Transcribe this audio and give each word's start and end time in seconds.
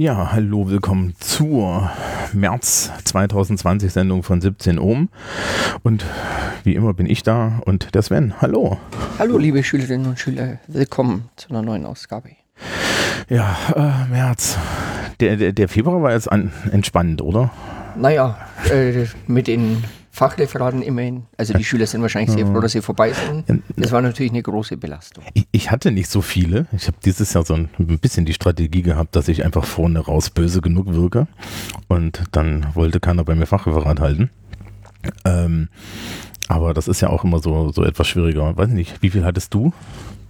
Ja, 0.00 0.30
hallo, 0.30 0.70
willkommen 0.70 1.16
zur 1.18 1.90
März 2.32 2.92
2020 3.02 3.92
Sendung 3.92 4.22
von 4.22 4.40
17 4.40 4.78
Ohm. 4.78 5.08
Und 5.82 6.04
wie 6.62 6.76
immer 6.76 6.94
bin 6.94 7.10
ich 7.10 7.24
da 7.24 7.60
und 7.64 7.96
der 7.96 8.02
Sven. 8.02 8.40
Hallo. 8.40 8.78
Hallo, 9.18 9.38
liebe 9.38 9.64
Schülerinnen 9.64 10.06
und 10.06 10.20
Schüler. 10.20 10.60
Willkommen 10.68 11.28
zu 11.34 11.50
einer 11.50 11.62
neuen 11.62 11.84
Ausgabe. 11.84 12.28
Ja, 13.28 13.56
äh, 13.74 14.08
März. 14.08 14.56
Der, 15.18 15.34
der, 15.34 15.52
der 15.52 15.68
Februar 15.68 16.00
war 16.00 16.12
jetzt 16.12 16.30
an, 16.30 16.52
entspannt, 16.70 17.20
oder? 17.20 17.50
Naja, 17.96 18.38
äh, 18.70 19.06
mit 19.26 19.48
den 19.48 19.82
Fachreferaten 20.18 20.82
immerhin. 20.82 21.26
Also 21.36 21.54
die 21.54 21.64
Schüler 21.64 21.86
sind 21.86 22.02
wahrscheinlich 22.02 22.32
sehr 22.32 22.44
froh, 22.44 22.60
dass 22.60 22.72
sie 22.72 22.82
vorbei 22.82 23.12
sind. 23.12 23.62
Das 23.76 23.92
war 23.92 24.02
natürlich 24.02 24.32
eine 24.32 24.42
große 24.42 24.76
Belastung. 24.76 25.22
Ich, 25.34 25.46
ich 25.52 25.70
hatte 25.70 25.92
nicht 25.92 26.10
so 26.10 26.22
viele. 26.22 26.66
Ich 26.72 26.88
habe 26.88 26.96
dieses 27.04 27.32
Jahr 27.34 27.44
so 27.44 27.54
ein, 27.54 27.68
ein 27.78 27.98
bisschen 28.00 28.26
die 28.26 28.34
Strategie 28.34 28.82
gehabt, 28.82 29.14
dass 29.14 29.28
ich 29.28 29.44
einfach 29.44 29.64
vorne 29.64 30.00
raus 30.00 30.30
böse 30.30 30.60
genug 30.60 30.92
wirke. 30.92 31.28
Und 31.86 32.24
dann 32.32 32.66
wollte 32.74 32.98
keiner 32.98 33.22
bei 33.22 33.36
mir 33.36 33.46
Fachreferat 33.46 34.00
halten. 34.00 34.30
Ähm, 35.24 35.68
aber 36.48 36.74
das 36.74 36.88
ist 36.88 37.00
ja 37.00 37.10
auch 37.10 37.22
immer 37.22 37.38
so, 37.38 37.70
so 37.70 37.84
etwas 37.84 38.08
schwieriger. 38.08 38.56
Weiß 38.56 38.70
nicht, 38.70 39.00
wie 39.00 39.10
viel 39.10 39.24
hattest 39.24 39.54
du? 39.54 39.72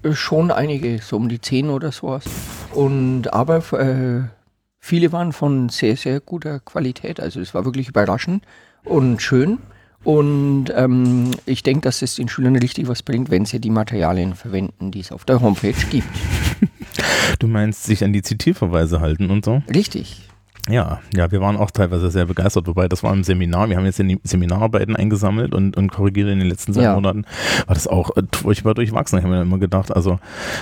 Äh, 0.03 0.13
Schon 0.13 0.51
einige, 0.51 0.99
so 0.99 1.17
um 1.17 1.31
die 1.31 1.41
zehn 1.41 1.71
oder 1.71 1.93
sowas. 1.93 2.25
Und 2.75 3.33
aber 3.33 3.59
äh, 3.73 4.29
viele 4.79 5.13
waren 5.13 5.33
von 5.33 5.71
sehr, 5.71 5.97
sehr 5.97 6.21
guter 6.21 6.61
Qualität. 6.61 7.21
Also 7.21 7.41
es 7.41 7.55
war 7.55 7.65
wirklich 7.65 7.89
überraschend 7.89 8.45
und 8.85 9.23
schön. 9.23 9.59
Und 10.05 10.67
ähm, 10.75 11.33
ich 11.45 11.63
denke, 11.63 11.83
dass 11.83 12.03
es 12.03 12.17
den 12.17 12.29
Schülern 12.29 12.57
richtig 12.57 12.89
was 12.89 13.03
bringt, 13.03 13.31
wenn 13.31 13.45
sie 13.45 13.61
die 13.61 13.71
Materialien 13.71 14.35
verwenden, 14.35 14.91
die 14.91 15.01
es 15.01 15.13
auf 15.13 15.25
der 15.25 15.41
Homepage 15.41 15.75
gibt. 15.91 16.09
Du 17.39 17.47
meinst 17.47 17.85
sich 17.85 18.03
an 18.03 18.13
die 18.13 18.23
Zitierverweise 18.23 19.01
halten 19.01 19.31
und 19.31 19.45
so? 19.45 19.63
Richtig. 19.73 20.29
Ja, 20.69 21.01
ja, 21.15 21.31
wir 21.31 21.41
waren 21.41 21.57
auch 21.57 21.71
teilweise 21.71 22.11
sehr 22.11 22.27
begeistert, 22.27 22.67
wobei 22.67 22.89
das 22.89 23.03
war 23.03 23.13
im 23.13 23.25
Seminar. 23.25 23.69
Wir 23.69 23.77
haben 23.77 23.85
jetzt 23.85 24.01
in 24.01 24.09
die 24.09 24.21
Seminararbeiten 24.23 24.97
eingesammelt 24.97 25.55
und, 25.55 25.77
und 25.77 25.91
korrigiert 25.93 26.29
in 26.29 26.39
den 26.39 26.49
letzten 26.49 26.75
zwei 26.75 26.83
Ja. 26.83 26.95
Monaten. 26.95 27.25
War 27.67 27.75
das 27.75 27.87
auch 27.87 28.17
äh, 28.17 28.23
furchtbar 28.33 28.75
durchwachsen. 28.75 29.19
Ich 29.19 29.25
habe 29.25 29.35
mir 29.35 29.43
immer 29.43 29.59
gedacht, 29.59 29.95
also 29.95 30.19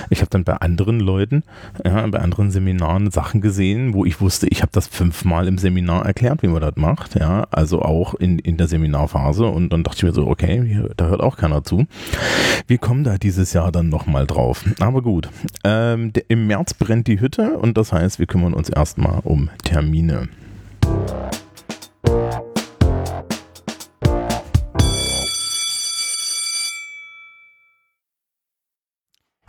ich 0.09 0.19
habe 0.21 0.29
dann 0.29 0.43
bei 0.43 0.53
anderen 0.53 0.99
Leuten, 0.99 1.43
ja, 1.85 2.05
bei 2.07 2.19
anderen 2.19 2.51
Seminaren 2.51 3.11
Sachen 3.11 3.41
gesehen, 3.41 3.93
wo 3.93 4.05
ich 4.05 4.21
wusste, 4.21 4.47
ich 4.47 4.61
habe 4.61 4.71
das 4.71 4.87
fünfmal 4.87 5.47
im 5.47 5.57
Seminar 5.57 6.05
erklärt, 6.05 6.41
wie 6.43 6.47
man 6.47 6.61
das 6.61 6.75
macht. 6.75 7.15
Ja, 7.15 7.45
also 7.51 7.81
auch 7.81 8.13
in, 8.15 8.39
in 8.39 8.57
der 8.57 8.67
Seminarphase. 8.67 9.45
Und 9.45 9.69
dann 9.73 9.83
dachte 9.83 9.97
ich 9.97 10.03
mir 10.03 10.13
so, 10.13 10.27
okay, 10.27 10.63
hier, 10.65 10.89
da 10.95 11.07
hört 11.07 11.21
auch 11.21 11.37
keiner 11.37 11.63
zu. 11.63 11.85
Wir 12.67 12.77
kommen 12.77 13.03
da 13.03 13.17
dieses 13.17 13.53
Jahr 13.53 13.71
dann 13.71 13.89
nochmal 13.89 14.25
drauf. 14.27 14.63
Aber 14.79 15.01
gut. 15.01 15.29
Ähm, 15.63 16.13
der, 16.13 16.23
Im 16.29 16.47
März 16.47 16.73
brennt 16.73 17.07
die 17.07 17.19
Hütte 17.19 17.57
und 17.57 17.77
das 17.77 17.91
heißt, 17.93 18.19
wir 18.19 18.25
kümmern 18.25 18.53
uns 18.53 18.69
erstmal 18.69 19.19
um 19.23 19.49
Termine. 19.97 20.29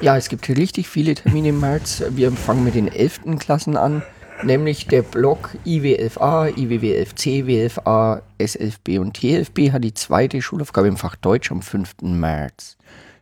Ja, 0.01 0.17
es 0.17 0.29
gibt 0.29 0.47
hier 0.47 0.57
richtig 0.57 0.89
viele 0.89 1.15
Termine 1.15 1.49
im 1.49 1.61
März. 1.61 2.03
Wir 2.11 2.31
fangen 2.33 2.65
mit 2.65 2.77
den 2.77 2.89
11. 2.89 3.39
Klassen 3.41 3.77
an, 3.77 4.03
nämlich 4.45 4.87
der 4.87 5.03
Block 5.03 5.57
IW11a, 5.67 6.55
IWW11c, 6.55 7.45
W11a, 7.45 8.23
S11b 8.39 9.01
und 9.01 9.19
T11b 9.19 9.73
hat 9.73 9.83
die 9.83 9.95
zweite 9.95 10.41
Schulaufgabe 10.41 10.89
im 10.89 10.97
Fach 10.97 11.17
Deutsch 11.17 11.51
am 11.51 11.63
5. 11.63 11.97
März. 12.03 12.79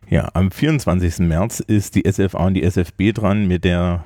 Ja, 0.09 0.29
am 0.33 0.51
24. 0.51 1.19
März 1.19 1.59
ist 1.59 1.95
die 1.95 2.09
SFA 2.09 2.45
und 2.45 2.53
die 2.53 2.63
SFB 2.63 3.11
dran 3.11 3.47
mit 3.47 3.65
der, 3.65 4.05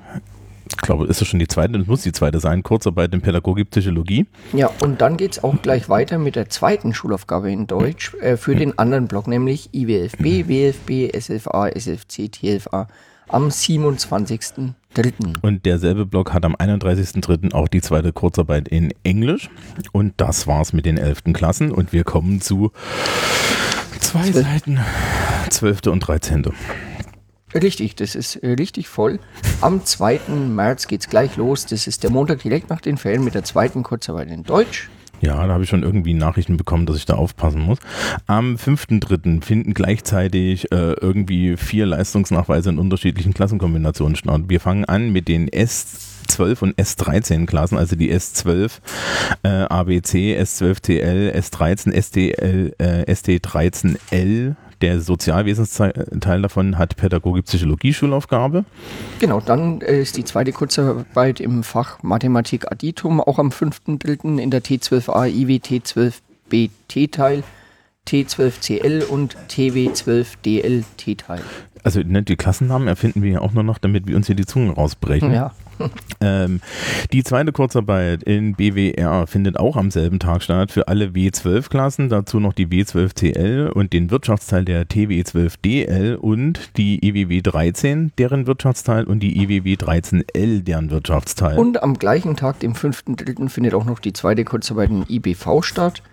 ich 0.71 0.77
glaube, 0.77 1.05
ist 1.05 1.21
das 1.21 1.27
schon 1.27 1.39
die 1.39 1.47
zweite, 1.47 1.77
das 1.77 1.87
muss 1.87 2.01
die 2.01 2.11
zweite 2.11 2.39
sein, 2.39 2.63
Kurzarbeit 2.63 3.13
in 3.13 3.21
Pädagogik, 3.21 3.69
Psychologie. 3.71 4.25
Ja, 4.53 4.69
und 4.81 5.01
dann 5.01 5.17
geht 5.17 5.33
es 5.33 5.43
auch 5.43 5.61
gleich 5.61 5.89
weiter 5.89 6.17
mit 6.17 6.35
der 6.35 6.49
zweiten 6.49 6.93
Schulaufgabe 6.93 7.51
in 7.51 7.67
Deutsch 7.67 8.13
äh, 8.15 8.37
für 8.37 8.55
den 8.55 8.77
anderen 8.79 9.07
Block, 9.07 9.27
nämlich 9.27 9.69
IWFB, 9.73 10.47
WFB, 10.47 11.15
SFA, 11.19 11.67
SFC, 11.67 12.31
TFA 12.31 12.87
am 13.27 13.47
27.03. 13.47 14.73
Und 15.41 15.65
derselbe 15.65 16.05
Block 16.05 16.33
hat 16.33 16.45
am 16.45 16.55
31.03. 16.55 17.53
auch 17.53 17.67
die 17.67 17.81
zweite 17.81 18.11
Kurzarbeit 18.11 18.67
in 18.67 18.93
Englisch. 19.03 19.49
Und 19.91 20.13
das 20.17 20.47
war's 20.47 20.73
mit 20.73 20.85
den 20.85 20.97
11. 20.97 21.23
Klassen. 21.33 21.71
Und 21.71 21.93
wir 21.93 22.03
kommen 22.03 22.41
zu 22.41 22.71
zwei. 23.99 24.31
Seiten, 24.31 24.79
12. 25.49 25.87
und 25.87 26.01
13. 26.01 26.45
Richtig, 27.53 27.95
das 27.95 28.15
ist 28.15 28.37
äh, 28.37 28.53
richtig 28.53 28.87
voll. 28.87 29.19
Am 29.61 29.85
2. 29.85 30.21
März 30.29 30.87
geht's 30.87 31.09
gleich 31.09 31.35
los. 31.37 31.65
Das 31.65 31.87
ist 31.87 32.03
der 32.03 32.09
Montag 32.09 32.41
direkt 32.43 32.69
nach 32.69 32.81
den 32.81 32.97
Ferien 32.97 33.23
mit 33.23 33.35
der 33.35 33.43
zweiten 33.43 33.83
Kurzarbeit 33.83 34.29
in 34.29 34.43
Deutsch. 34.43 34.89
Ja, 35.21 35.45
da 35.45 35.53
habe 35.53 35.63
ich 35.63 35.69
schon 35.69 35.83
irgendwie 35.83 36.15
Nachrichten 36.15 36.57
bekommen, 36.57 36.87
dass 36.87 36.97
ich 36.97 37.05
da 37.05 37.13
aufpassen 37.13 37.61
muss. 37.61 37.77
Am 38.25 38.55
5.3. 38.55 39.43
finden 39.43 39.75
gleichzeitig 39.75 40.71
äh, 40.71 40.93
irgendwie 40.93 41.57
vier 41.57 41.85
Leistungsnachweise 41.85 42.71
in 42.71 42.79
unterschiedlichen 42.79 43.33
Klassenkombinationen 43.33 44.15
statt. 44.15 44.41
Wir 44.47 44.59
fangen 44.59 44.85
an 44.85 45.11
mit 45.11 45.27
den 45.27 45.47
S12 45.47 46.63
und 46.63 46.75
S13 46.75 47.45
Klassen, 47.45 47.77
also 47.77 47.95
die 47.95 48.11
S12 48.11 48.71
äh, 49.43 49.47
ABC, 49.49 50.39
S12 50.41 50.81
TL, 50.81 51.33
S13 51.37 52.01
STL, 52.01 52.73
äh, 52.79 53.11
ST13L. 53.11 54.55
Der 54.81 54.99
Sozialwesensteil 54.99 56.41
davon 56.41 56.77
hat 56.77 56.95
Pädagogik 56.97 57.45
Psychologie 57.45 57.93
Schulaufgabe. 57.93 58.65
Genau, 59.19 59.39
dann 59.39 59.81
äh, 59.81 60.01
ist 60.01 60.17
die 60.17 60.23
zweite 60.23 60.51
Kurzarbeit 60.51 61.39
im 61.39 61.63
Fach 61.63 62.01
Mathematik 62.01 62.71
Additum 62.71 63.21
auch 63.21 63.37
am 63.37 63.49
5.3. 63.49 64.39
in 64.39 64.49
der 64.49 64.63
T12a 64.63 65.27
IW 65.27 65.57
T12b 65.57 66.71
T-Teil, 66.87 67.43
T12CL 68.07 69.05
und 69.05 69.37
TW12DL 69.49 70.83
T-Teil. 70.97 71.41
Also 71.83 72.01
ne, 72.01 72.23
die 72.23 72.35
Klassennamen 72.35 72.87
erfinden 72.87 73.23
wir 73.23 73.31
ja 73.31 73.41
auch 73.41 73.53
nur 73.53 73.63
noch, 73.63 73.77
damit 73.77 74.07
wir 74.07 74.15
uns 74.15 74.27
hier 74.27 74.35
die 74.35 74.45
Zungen 74.45 74.69
rausbrechen. 74.71 75.31
Ja, 75.31 75.51
Ähm, 76.23 76.61
die 77.11 77.23
zweite 77.23 77.51
Kurzarbeit 77.51 78.21
in 78.21 78.53
BWR 78.53 79.25
findet 79.25 79.57
auch 79.57 79.75
am 79.75 79.89
selben 79.89 80.19
Tag 80.19 80.43
statt 80.43 80.71
für 80.71 80.87
alle 80.87 81.07
W12-Klassen, 81.07 82.09
dazu 82.09 82.39
noch 82.39 82.53
die 82.53 82.67
W12CL 82.67 83.69
und 83.69 83.91
den 83.91 84.11
Wirtschaftsteil 84.11 84.63
der 84.63 84.85
TW12DL 84.85 86.13
und 86.13 86.77
die 86.77 87.03
IWW 87.03 87.41
13, 87.41 88.11
deren 88.19 88.45
Wirtschaftsteil 88.45 89.05
und 89.05 89.21
die 89.21 89.41
IWW 89.41 89.73
13L, 89.73 90.61
deren 90.61 90.91
Wirtschaftsteil. 90.91 91.57
und 91.57 91.81
am 91.81 91.97
gleichen 91.97 92.35
Tag, 92.35 92.59
dem 92.59 92.73
5.3., 92.73 93.49
findet 93.49 93.73
auch 93.73 93.85
noch 93.85 93.97
die 93.97 94.13
zweite 94.13 94.45
Kurzarbeit 94.45 94.91
in 94.91 95.05
IBV 95.09 95.63
statt, 95.63 96.03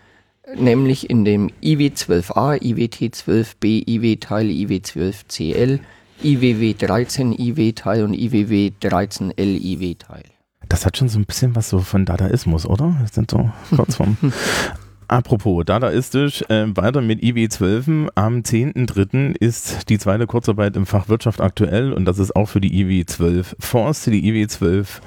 nämlich 0.56 1.10
in 1.10 1.25
dem 1.25 1.50
IW12a, 1.62 2.60
IWT12b, 2.60 3.88
IW-Teil, 3.88 4.47
IW12CL, 4.47 5.80
IWW13, 6.22 7.39
IW-Teil 7.39 8.04
und 8.04 8.15
IWW13L, 8.15 9.60
IW-Teil. 9.62 10.24
Das 10.68 10.84
hat 10.84 10.97
schon 10.97 11.09
so 11.09 11.18
ein 11.18 11.24
bisschen 11.24 11.56
was 11.56 11.71
so 11.71 11.78
von 11.78 12.04
Dadaismus, 12.04 12.66
oder? 12.66 12.97
Das 13.00 13.15
sind 13.15 13.30
so 13.30 13.50
kurz 13.74 13.97
vom. 13.97 14.16
Apropos 15.10 15.65
dadaistisch, 15.65 16.42
äh, 16.50 16.66
weiter 16.77 17.00
mit 17.00 17.22
IW12. 17.22 18.10
Am 18.15 18.41
10.3. 18.41 19.34
ist 19.39 19.89
die 19.89 19.98
zweite 19.98 20.27
Kurzarbeit 20.27 20.77
im 20.77 20.84
Fach 20.84 21.09
Wirtschaft 21.09 21.41
aktuell 21.41 21.95
und 21.95 22.04
das 22.04 22.18
ist 22.18 22.36
auch 22.36 22.45
für 22.45 22.60
die 22.60 22.84
IW12 22.84 23.54
Forst, 23.59 24.06
die 24.09 24.47
IW12 24.47 25.00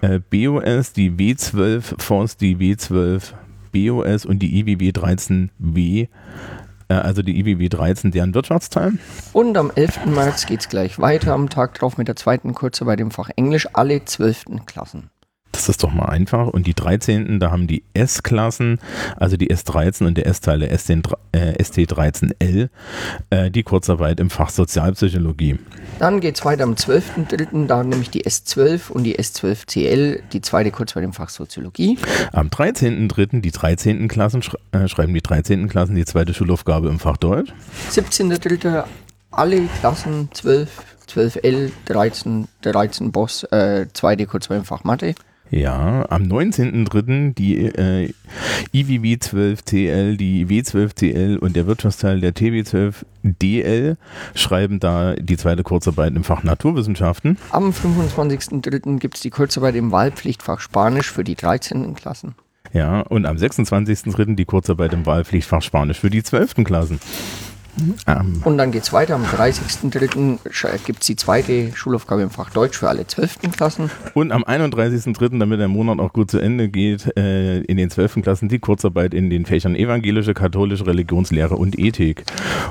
äh, 0.00 0.20
BOS, 0.30 0.94
die 0.94 1.10
W12 1.10 2.00
Forst, 2.00 2.40
die 2.40 2.56
W12 2.56 3.34
BOS 3.74 4.24
und 4.24 4.38
die 4.38 4.60
IWW 4.60 4.90
13W, 4.90 6.08
äh, 6.88 6.94
also 6.94 7.22
die 7.22 7.38
IWW 7.40 7.68
13, 7.68 8.10
deren 8.12 8.34
Wirtschaftsteil. 8.34 8.92
Und 9.32 9.56
am 9.58 9.70
11. 9.74 10.06
März 10.06 10.46
geht 10.46 10.60
es 10.60 10.68
gleich 10.68 10.98
weiter, 10.98 11.34
am 11.34 11.50
Tag 11.50 11.74
drauf 11.74 11.98
mit 11.98 12.08
der 12.08 12.16
zweiten 12.16 12.54
Kurzarbeit 12.54 13.00
im 13.00 13.10
Fach 13.10 13.30
Englisch, 13.36 13.68
alle 13.72 14.04
12. 14.04 14.64
Klassen. 14.66 15.10
Das 15.54 15.68
ist 15.68 15.84
doch 15.84 15.92
mal 15.92 16.06
einfach. 16.06 16.48
Und 16.48 16.66
die 16.66 16.74
13. 16.74 17.38
da 17.38 17.52
haben 17.52 17.68
die 17.68 17.84
S-Klassen, 17.94 18.80
also 19.16 19.36
die 19.36 19.52
S13 19.52 20.04
und 20.04 20.18
der 20.18 20.26
S-Teil 20.26 20.58
der 20.58 20.72
äh, 20.72 20.76
ST13L, 21.62 22.70
äh, 23.30 23.50
die 23.52 23.62
Kurzarbeit 23.62 24.18
im 24.18 24.30
Fach 24.30 24.50
Sozialpsychologie. 24.50 25.60
Dann 26.00 26.18
geht 26.18 26.36
es 26.36 26.44
weiter 26.44 26.64
am 26.64 26.74
12.3., 26.74 27.68
da 27.68 27.84
nämlich 27.84 28.10
die 28.10 28.24
S12 28.24 28.90
und 28.90 29.04
die 29.04 29.16
S12CL, 29.16 30.22
die 30.32 30.40
zweite 30.40 30.72
Kurzarbeit 30.72 31.04
im 31.04 31.12
Fach 31.12 31.28
Soziologie. 31.28 31.98
Am 32.32 32.48
13.3. 32.48 33.40
die 33.40 33.52
13. 33.52 34.08
Klassen 34.08 34.42
äh, 34.72 34.88
schreiben 34.88 35.14
die 35.14 35.22
13. 35.22 35.68
Klassen 35.68 35.94
die 35.94 36.04
zweite 36.04 36.34
Schulaufgabe 36.34 36.88
im 36.88 36.98
Fach 36.98 37.16
Deutsch. 37.16 37.52
17.3. 37.92 38.84
alle 39.30 39.62
Klassen 39.78 40.30
12, 40.32 40.68
12L, 41.08 41.70
13, 41.84 42.48
13 42.62 43.12
Boss, 43.12 43.44
äh, 43.44 43.86
zweite 43.92 44.26
Kurzarbeit 44.26 44.58
im 44.58 44.64
Fach 44.64 44.82
Mathe. 44.82 45.14
Ja, 45.54 46.04
am 46.10 46.24
19.03. 46.24 47.32
die 47.34 47.66
äh, 47.66 48.12
IWW 48.72 49.14
12CL, 49.14 50.16
die 50.16 50.46
W12CL 50.46 51.36
und 51.36 51.54
der 51.54 51.68
Wirtschaftsteil 51.68 52.20
der 52.20 52.34
TW12DL 52.34 53.96
schreiben 54.34 54.80
da 54.80 55.14
die 55.14 55.36
zweite 55.36 55.62
Kurzarbeit 55.62 56.16
im 56.16 56.24
Fach 56.24 56.42
Naturwissenschaften. 56.42 57.38
Am 57.50 57.70
25.03. 57.70 58.98
gibt 58.98 59.14
es 59.14 59.20
die 59.20 59.30
Kurzarbeit 59.30 59.76
im 59.76 59.92
Wahlpflichtfach 59.92 60.58
Spanisch 60.58 61.12
für 61.12 61.22
die 61.22 61.36
13. 61.36 61.94
Klassen. 61.94 62.34
Ja, 62.72 63.02
und 63.02 63.24
am 63.24 63.36
26.03. 63.36 64.34
die 64.34 64.46
Kurzarbeit 64.46 64.92
im 64.92 65.06
Wahlpflichtfach 65.06 65.62
Spanisch 65.62 66.00
für 66.00 66.10
die 66.10 66.24
12. 66.24 66.64
Klassen. 66.64 66.98
Ähm. 68.06 68.42
Und 68.44 68.58
dann 68.58 68.72
geht 68.72 68.82
es 68.82 68.92
weiter. 68.92 69.14
Am 69.14 69.24
30.03. 69.24 70.84
gibt 70.84 71.00
es 71.00 71.06
die 71.06 71.16
zweite 71.16 71.72
Schulaufgabe 71.74 72.22
im 72.22 72.30
Fach 72.30 72.50
Deutsch 72.50 72.78
für 72.78 72.88
alle 72.88 73.06
12. 73.06 73.52
Klassen. 73.56 73.90
Und 74.14 74.32
am 74.32 74.44
31.03., 74.44 75.38
damit 75.38 75.60
der 75.60 75.68
Monat 75.68 75.98
auch 75.98 76.12
gut 76.12 76.30
zu 76.30 76.38
Ende 76.38 76.68
geht, 76.68 77.16
äh, 77.16 77.60
in 77.60 77.76
den 77.76 77.90
12. 77.90 78.22
Klassen 78.22 78.48
die 78.48 78.58
Kurzarbeit 78.58 79.14
in 79.14 79.30
den 79.30 79.46
Fächern 79.46 79.74
evangelische, 79.74 80.34
katholische 80.34 80.86
Religionslehre 80.86 81.56
und 81.56 81.78
Ethik. 81.78 82.24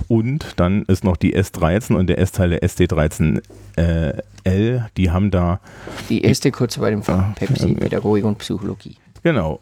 Und 0.08 0.54
dann 0.58 0.84
ist 0.84 1.04
noch 1.04 1.18
die 1.18 1.36
S13 1.36 1.96
und 1.96 2.08
der 2.08 2.20
S-Teil 2.20 2.52
der 2.52 2.64
ST13 2.64 3.42
äh, 3.76 4.14
L, 4.44 4.90
die 4.98 5.12
haben 5.12 5.32
da. 5.32 5.60
Die 6.10 6.24
erste 6.24 6.52
Kurzarbeit 6.52 6.94
im 6.94 7.04
Fach 7.04 7.34
Pepsi, 7.36 7.74
Pädagogik 7.74 8.26
und 8.26 8.38
Psychologie. 8.40 8.98
Genau. 9.24 9.60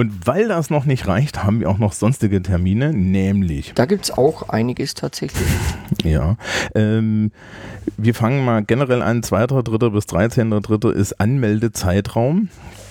Und 0.00 0.26
weil 0.26 0.48
das 0.48 0.70
noch 0.70 0.86
nicht 0.86 1.06
reicht, 1.08 1.44
haben 1.44 1.60
wir 1.60 1.68
auch 1.68 1.76
noch 1.76 1.92
sonstige 1.92 2.40
Termine, 2.40 2.94
nämlich. 2.94 3.74
Da 3.74 3.84
gibt 3.84 4.04
es 4.04 4.10
auch 4.10 4.48
einiges 4.48 4.94
tatsächlich. 4.94 5.46
Ja. 6.02 6.38
Ähm, 6.74 7.32
wir 7.98 8.14
fangen 8.14 8.42
mal 8.42 8.64
generell 8.64 9.02
an, 9.02 9.20
2.3. 9.20 9.90
bis 9.90 10.04
13.3. 10.06 10.90
ist 10.92 11.20
Anmeldezeitraum. 11.20 12.48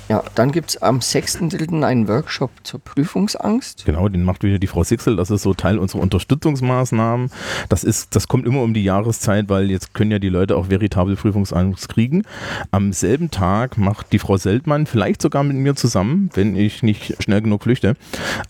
Ja, 0.09 0.23
dann 0.33 0.51
gibt 0.51 0.71
es 0.71 0.81
am 0.81 0.99
6.3. 0.99 1.83
einen 1.85 2.07
Workshop 2.07 2.49
zur 2.63 2.79
Prüfungsangst. 2.79 3.85
Genau, 3.85 4.09
den 4.09 4.23
macht 4.23 4.43
wieder 4.43 4.57
die 4.57 4.65
Frau 4.65 4.83
Sixel. 4.83 5.15
Das 5.15 5.29
ist 5.29 5.43
so 5.43 5.53
Teil 5.53 5.77
unserer 5.77 6.01
Unterstützungsmaßnahmen. 6.01 7.29
Das, 7.69 7.83
ist, 7.83 8.15
das 8.15 8.27
kommt 8.27 8.47
immer 8.47 8.63
um 8.63 8.73
die 8.73 8.83
Jahreszeit, 8.83 9.49
weil 9.49 9.69
jetzt 9.69 9.93
können 9.93 10.09
ja 10.09 10.17
die 10.17 10.29
Leute 10.29 10.57
auch 10.57 10.69
veritabel 10.69 11.15
Prüfungsangst 11.15 11.89
kriegen. 11.89 12.23
Am 12.71 12.91
selben 12.91 13.29
Tag 13.29 13.77
macht 13.77 14.11
die 14.11 14.17
Frau 14.17 14.37
Seltmann, 14.37 14.87
vielleicht 14.87 15.21
sogar 15.21 15.43
mit 15.43 15.57
mir 15.57 15.75
zusammen, 15.75 16.31
wenn 16.33 16.55
ich 16.55 16.81
nicht 16.81 17.21
schnell 17.21 17.43
genug 17.43 17.61
flüchte, 17.61 17.95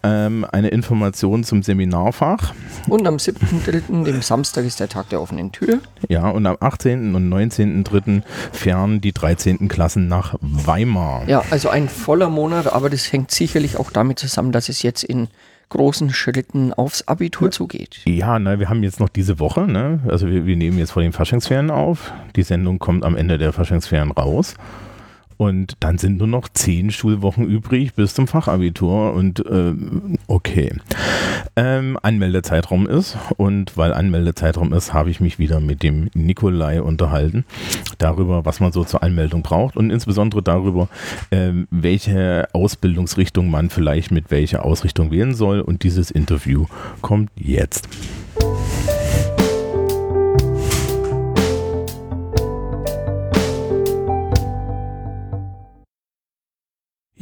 ähm, 0.01 0.45
eine 0.50 0.69
Information 0.69 1.44
zum 1.44 1.61
Seminarfach. 1.61 2.53
Und 2.88 3.06
am 3.06 3.17
7.3., 3.17 4.06
dem 4.06 4.21
Samstag, 4.21 4.63
ist 4.63 4.79
der 4.79 4.88
Tag 4.88 5.09
der 5.09 5.21
offenen 5.21 5.51
Tür. 5.51 5.79
Ja, 6.07 6.29
und 6.29 6.45
am 6.45 6.56
18. 6.57 7.15
und 7.15 7.29
19.3. 7.29 8.21
fern 8.53 9.01
die 9.01 9.11
13. 9.11 9.67
Klassen 9.67 10.07
nach 10.07 10.35
Weimar. 10.39 11.27
Ja, 11.27 11.44
also 11.51 11.69
ein 11.69 11.89
voller 11.89 12.29
Monat, 12.29 12.71
aber 12.71 12.89
das 12.89 13.11
hängt 13.11 13.31
sicherlich 13.31 13.77
auch 13.77 13.91
damit 13.91 14.19
zusammen, 14.19 14.51
dass 14.51 14.69
es 14.69 14.83
jetzt 14.83 15.03
in 15.03 15.27
großen 15.69 16.11
Schritten 16.11 16.73
aufs 16.73 17.07
Abitur 17.07 17.51
zugeht. 17.51 18.01
Ja, 18.05 18.39
na, 18.39 18.59
wir 18.59 18.69
haben 18.69 18.83
jetzt 18.83 18.99
noch 18.99 19.09
diese 19.09 19.39
Woche, 19.39 19.61
ne? 19.61 19.99
also 20.07 20.27
wir, 20.27 20.45
wir 20.45 20.55
nehmen 20.55 20.77
jetzt 20.79 20.91
vor 20.91 21.01
den 21.01 21.13
Faschingsferien 21.13 21.71
auf. 21.71 22.11
Die 22.35 22.43
Sendung 22.43 22.79
kommt 22.79 23.03
am 23.03 23.15
Ende 23.15 23.37
der 23.37 23.53
Faschingsferien 23.53 24.11
raus. 24.11 24.55
Und 25.39 25.77
dann 25.80 25.97
sind 25.97 26.18
nur 26.18 26.27
noch 26.27 26.50
zehn 26.50 26.91
Schulwochen 26.91 27.47
übrig 27.47 27.94
bis 27.94 28.13
zum 28.13 28.27
Fachabitur. 28.27 29.13
Und 29.13 29.39
äh, 29.45 29.74
okay. 30.27 30.74
Ähm, 31.56 31.97
Anmeldezeitraum 32.01 32.86
ist. 32.88 33.18
Und 33.38 33.77
weil 33.77 33.94
Anmeldezeitraum 33.94 34.74
ist, 34.74 34.94
habe 34.94 35.09
ich 35.09 35.21
mich 35.21 35.39
wieder 35.39 35.62
mit 35.62 35.81
dem 35.81 36.09
Nikolai 36.13 36.81
unterhalten. 36.81 37.45
Darüber, 38.00 38.44
was 38.44 38.59
man 38.59 38.74
so 38.74 38.83
zur 38.83 39.01
Anmeldung 39.01 39.41
braucht. 39.41 39.77
Und 39.77 39.91
insbesondere 39.91 40.44
darüber, 40.44 40.89
äh, 41.30 41.53
welche 41.71 42.50
Ausbildungsrichtung 42.51 43.50
man 43.50 43.69
vielleicht 43.69 44.12
mit 44.12 44.31
welcher 44.31 44.65
Ausrichtung 44.65 45.09
wählen 45.09 45.33
soll. 45.33 45.62
Und 45.62 45.83
dieses 45.83 46.12
Interview 46.12 46.65
kommt 47.01 47.31
jetzt. 47.38 47.88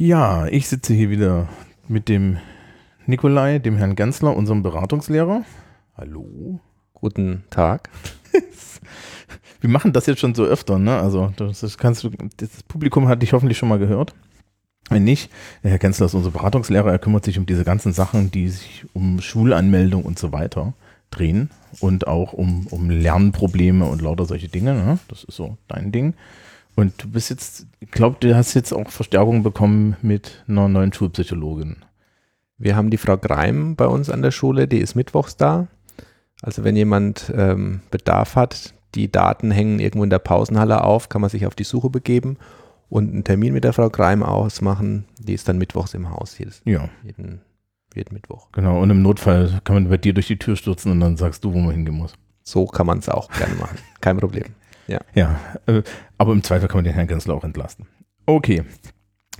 Ja, 0.00 0.46
ich 0.46 0.68
sitze 0.68 0.94
hier 0.94 1.10
wieder 1.10 1.48
mit 1.88 2.08
dem 2.08 2.36
Nikolai, 3.06 3.58
dem 3.58 3.76
Herrn 3.76 3.96
Gensler, 3.96 4.36
unserem 4.36 4.62
Beratungslehrer. 4.62 5.42
Hallo. 5.96 6.60
Guten 6.94 7.42
Tag. 7.50 7.90
Wir 9.60 9.68
machen 9.68 9.92
das 9.92 10.06
jetzt 10.06 10.20
schon 10.20 10.36
so 10.36 10.44
öfter, 10.44 10.78
ne? 10.78 10.96
Also 10.96 11.32
das, 11.36 11.58
das 11.62 11.78
kannst 11.78 12.04
du, 12.04 12.10
das 12.36 12.62
Publikum 12.62 13.08
hat 13.08 13.22
dich 13.22 13.32
hoffentlich 13.32 13.58
schon 13.58 13.68
mal 13.68 13.80
gehört. 13.80 14.14
Wenn 14.88 15.02
nicht, 15.02 15.32
der 15.64 15.72
Herr 15.72 15.80
Gensler 15.80 16.06
ist 16.06 16.14
unser 16.14 16.30
Beratungslehrer, 16.30 16.92
er 16.92 17.00
kümmert 17.00 17.24
sich 17.24 17.36
um 17.36 17.44
diese 17.44 17.64
ganzen 17.64 17.92
Sachen, 17.92 18.30
die 18.30 18.50
sich 18.50 18.86
um 18.92 19.20
Schulanmeldung 19.20 20.04
und 20.04 20.16
so 20.16 20.30
weiter 20.30 20.74
drehen 21.10 21.50
und 21.80 22.06
auch 22.06 22.34
um, 22.34 22.68
um 22.68 22.88
Lernprobleme 22.88 23.84
und 23.84 24.00
lauter 24.00 24.26
solche 24.26 24.48
Dinge. 24.48 24.74
Ne? 24.74 25.00
Das 25.08 25.24
ist 25.24 25.34
so 25.34 25.58
dein 25.66 25.90
Ding. 25.90 26.14
Und 26.78 27.02
du 27.02 27.10
bist 27.10 27.28
jetzt, 27.28 27.66
ich 27.80 27.90
glaube, 27.90 28.18
du 28.20 28.36
hast 28.36 28.54
jetzt 28.54 28.72
auch 28.72 28.88
Verstärkung 28.88 29.42
bekommen 29.42 29.96
mit 30.00 30.44
einer 30.46 30.68
neuen 30.68 30.92
Schulpsychologin. 30.92 31.84
Wir 32.56 32.76
haben 32.76 32.90
die 32.90 32.98
Frau 32.98 33.18
Greim 33.18 33.74
bei 33.74 33.88
uns 33.88 34.08
an 34.08 34.22
der 34.22 34.30
Schule, 34.30 34.68
die 34.68 34.78
ist 34.78 34.94
mittwochs 34.94 35.36
da. 35.36 35.66
Also 36.40 36.62
wenn 36.62 36.76
jemand 36.76 37.32
ähm, 37.34 37.80
Bedarf 37.90 38.36
hat, 38.36 38.74
die 38.94 39.10
Daten 39.10 39.50
hängen 39.50 39.80
irgendwo 39.80 40.04
in 40.04 40.10
der 40.10 40.20
Pausenhalle 40.20 40.84
auf, 40.84 41.08
kann 41.08 41.20
man 41.20 41.30
sich 41.30 41.46
auf 41.46 41.56
die 41.56 41.64
Suche 41.64 41.90
begeben 41.90 42.36
und 42.88 43.12
einen 43.12 43.24
Termin 43.24 43.54
mit 43.54 43.64
der 43.64 43.72
Frau 43.72 43.90
Greim 43.90 44.22
ausmachen. 44.22 45.04
Die 45.18 45.34
ist 45.34 45.48
dann 45.48 45.58
mittwochs 45.58 45.94
im 45.94 46.10
Haus, 46.10 46.38
jedes, 46.38 46.62
ja. 46.64 46.88
jeden, 47.02 47.40
jeden 47.96 48.14
Mittwoch. 48.14 48.52
Genau, 48.52 48.80
und 48.80 48.90
im 48.90 49.02
Notfall 49.02 49.60
kann 49.64 49.74
man 49.74 49.88
bei 49.88 49.96
dir 49.96 50.14
durch 50.14 50.28
die 50.28 50.38
Tür 50.38 50.54
stürzen 50.54 50.92
und 50.92 51.00
dann 51.00 51.16
sagst 51.16 51.42
du, 51.42 51.52
wo 51.52 51.58
man 51.58 51.72
hingehen 51.72 51.96
muss. 51.96 52.14
So 52.44 52.66
kann 52.66 52.86
man 52.86 52.98
es 52.98 53.08
auch 53.08 53.28
gerne 53.32 53.56
machen. 53.56 53.78
Kein 54.00 54.16
Problem. 54.16 54.54
Ja. 54.88 55.00
Ja, 55.14 55.38
äh, 55.66 55.82
aber 56.16 56.32
im 56.32 56.42
Zweifel 56.42 56.68
kann 56.68 56.78
man 56.78 56.84
den 56.84 56.94
Herrn 56.94 57.06
Gensler 57.06 57.34
auch 57.34 57.44
entlasten. 57.44 57.86
Okay. 58.26 58.64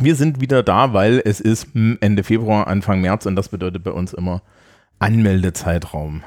Wir 0.00 0.14
sind 0.14 0.40
wieder 0.40 0.62
da, 0.62 0.92
weil 0.92 1.20
es 1.24 1.40
ist 1.40 1.74
hm, 1.74 1.98
Ende 2.00 2.22
Februar, 2.22 2.68
Anfang 2.68 3.00
März 3.00 3.26
und 3.26 3.34
das 3.34 3.48
bedeutet 3.48 3.82
bei 3.82 3.90
uns 3.90 4.12
immer 4.12 4.42
Anmeldezeitraum. 5.00 6.22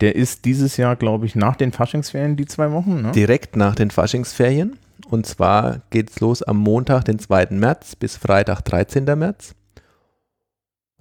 Der 0.00 0.14
ist 0.14 0.44
dieses 0.44 0.76
Jahr, 0.76 0.96
glaube 0.96 1.26
ich, 1.26 1.34
nach 1.34 1.56
den 1.56 1.72
Faschingsferien 1.72 2.36
die 2.36 2.46
zwei 2.46 2.70
Wochen. 2.70 3.02
Ne? 3.02 3.12
Direkt 3.12 3.56
nach 3.56 3.74
den 3.74 3.90
Faschingsferien. 3.90 4.78
Und 5.08 5.26
zwar 5.26 5.80
geht 5.90 6.10
es 6.10 6.20
los 6.20 6.42
am 6.42 6.58
Montag, 6.58 7.04
den 7.04 7.18
2. 7.18 7.48
März 7.50 7.96
bis 7.96 8.16
Freitag, 8.16 8.62
13. 8.62 9.04
März. 9.18 9.54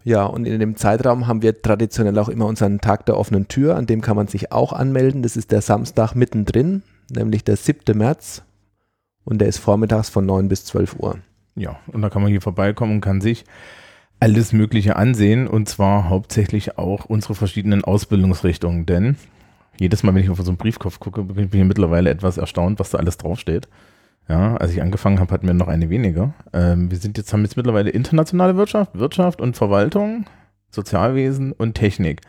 Ja, 0.03 0.25
und 0.25 0.45
in 0.45 0.59
dem 0.59 0.75
Zeitraum 0.75 1.27
haben 1.27 1.41
wir 1.41 1.61
traditionell 1.61 2.17
auch 2.17 2.29
immer 2.29 2.45
unseren 2.45 2.79
Tag 2.79 3.05
der 3.05 3.17
offenen 3.17 3.47
Tür, 3.47 3.75
an 3.75 3.85
dem 3.85 4.01
kann 4.01 4.15
man 4.15 4.27
sich 4.27 4.51
auch 4.51 4.73
anmelden. 4.73 5.21
Das 5.21 5.37
ist 5.37 5.51
der 5.51 5.61
Samstag 5.61 6.15
mittendrin, 6.15 6.83
nämlich 7.11 7.43
der 7.43 7.55
7. 7.55 7.97
März. 7.97 8.43
Und 9.25 9.39
der 9.39 9.47
ist 9.47 9.59
vormittags 9.59 10.09
von 10.09 10.25
9 10.25 10.47
bis 10.47 10.65
12 10.65 10.95
Uhr. 10.99 11.19
Ja, 11.55 11.79
und 11.87 12.01
da 12.01 12.09
kann 12.09 12.21
man 12.21 12.31
hier 12.31 12.41
vorbeikommen 12.41 12.93
und 12.93 13.01
kann 13.01 13.21
sich 13.21 13.45
alles 14.19 14.53
Mögliche 14.53 14.95
ansehen 14.95 15.47
und 15.47 15.69
zwar 15.69 16.09
hauptsächlich 16.09 16.77
auch 16.77 17.05
unsere 17.05 17.35
verschiedenen 17.35 17.83
Ausbildungsrichtungen, 17.83 18.85
denn 18.85 19.15
jedes 19.79 20.03
Mal, 20.03 20.13
wenn 20.13 20.23
ich 20.23 20.29
auf 20.29 20.37
so 20.39 20.49
einen 20.49 20.57
Briefkopf 20.57 20.99
gucke, 20.99 21.23
bin 21.23 21.49
ich 21.51 21.65
mittlerweile 21.65 22.09
etwas 22.09 22.37
erstaunt, 22.37 22.79
was 22.79 22.89
da 22.89 22.97
alles 22.97 23.17
draufsteht. 23.17 23.69
Ja, 24.27 24.57
als 24.57 24.71
ich 24.71 24.81
angefangen 24.81 25.19
habe, 25.19 25.33
hatten 25.33 25.47
wir 25.47 25.53
noch 25.53 25.69
eine 25.69 25.89
weniger. 25.89 26.33
Ähm, 26.53 26.91
wir 26.91 26.97
sind 26.97 27.17
jetzt, 27.17 27.33
haben 27.33 27.43
jetzt 27.43 27.57
mittlerweile 27.57 27.89
internationale 27.89 28.57
Wirtschaft, 28.57 28.97
Wirtschaft 28.99 29.41
und 29.41 29.57
Verwaltung, 29.57 30.25
Sozialwesen 30.69 31.51
und 31.53 31.73
Technik. 31.73 32.21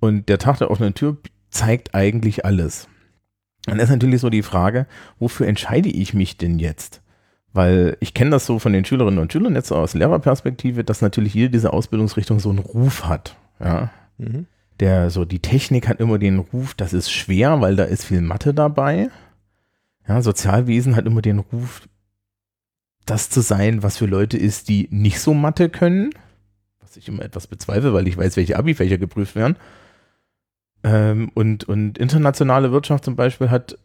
Und 0.00 0.28
der 0.28 0.38
Tag 0.38 0.58
der 0.58 0.70
offenen 0.70 0.94
Tür 0.94 1.18
zeigt 1.50 1.94
eigentlich 1.94 2.44
alles. 2.44 2.88
Dann 3.66 3.78
ist 3.78 3.90
natürlich 3.90 4.20
so 4.20 4.30
die 4.30 4.42
Frage, 4.42 4.86
wofür 5.18 5.46
entscheide 5.46 5.88
ich 5.88 6.14
mich 6.14 6.36
denn 6.36 6.58
jetzt? 6.58 7.00
Weil 7.52 7.96
ich 8.00 8.14
kenne 8.14 8.30
das 8.30 8.46
so 8.46 8.58
von 8.58 8.72
den 8.72 8.84
Schülerinnen 8.84 9.18
und 9.18 9.32
Schülern 9.32 9.54
jetzt 9.54 9.72
aus 9.72 9.94
Lehrerperspektive, 9.94 10.84
dass 10.84 11.02
natürlich 11.02 11.34
jede 11.34 11.50
diese 11.50 11.72
Ausbildungsrichtung 11.72 12.40
so 12.40 12.50
einen 12.50 12.58
Ruf 12.58 13.04
hat. 13.04 13.36
Ja. 13.60 13.90
Mhm. 14.18 14.46
Der, 14.80 15.10
so 15.10 15.24
die 15.24 15.38
Technik 15.38 15.86
hat 15.86 16.00
immer 16.00 16.18
den 16.18 16.38
Ruf, 16.38 16.74
das 16.74 16.92
ist 16.92 17.12
schwer, 17.12 17.60
weil 17.60 17.76
da 17.76 17.84
ist 17.84 18.04
viel 18.04 18.20
Mathe 18.20 18.54
dabei. 18.54 19.10
Ja, 20.08 20.22
Sozialwesen 20.22 20.96
hat 20.96 21.06
immer 21.06 21.22
den 21.22 21.38
Ruf, 21.38 21.82
das 23.06 23.30
zu 23.30 23.40
sein, 23.42 23.82
was 23.82 23.98
für 23.98 24.06
Leute 24.06 24.38
ist, 24.38 24.68
die 24.68 24.88
nicht 24.90 25.20
so 25.20 25.34
Mathe 25.34 25.68
können. 25.68 26.10
Was 26.80 26.96
ich 26.96 27.08
immer 27.08 27.22
etwas 27.22 27.46
bezweifle, 27.46 27.92
weil 27.92 28.08
ich 28.08 28.16
weiß, 28.16 28.36
welche 28.36 28.56
Abi-Fächer 28.56 28.98
geprüft 28.98 29.36
werden. 29.36 29.56
Ähm, 30.84 31.30
und, 31.34 31.64
und 31.64 31.98
internationale 31.98 32.72
Wirtschaft 32.72 33.04
zum 33.04 33.16
Beispiel 33.16 33.50
hat 33.50 33.78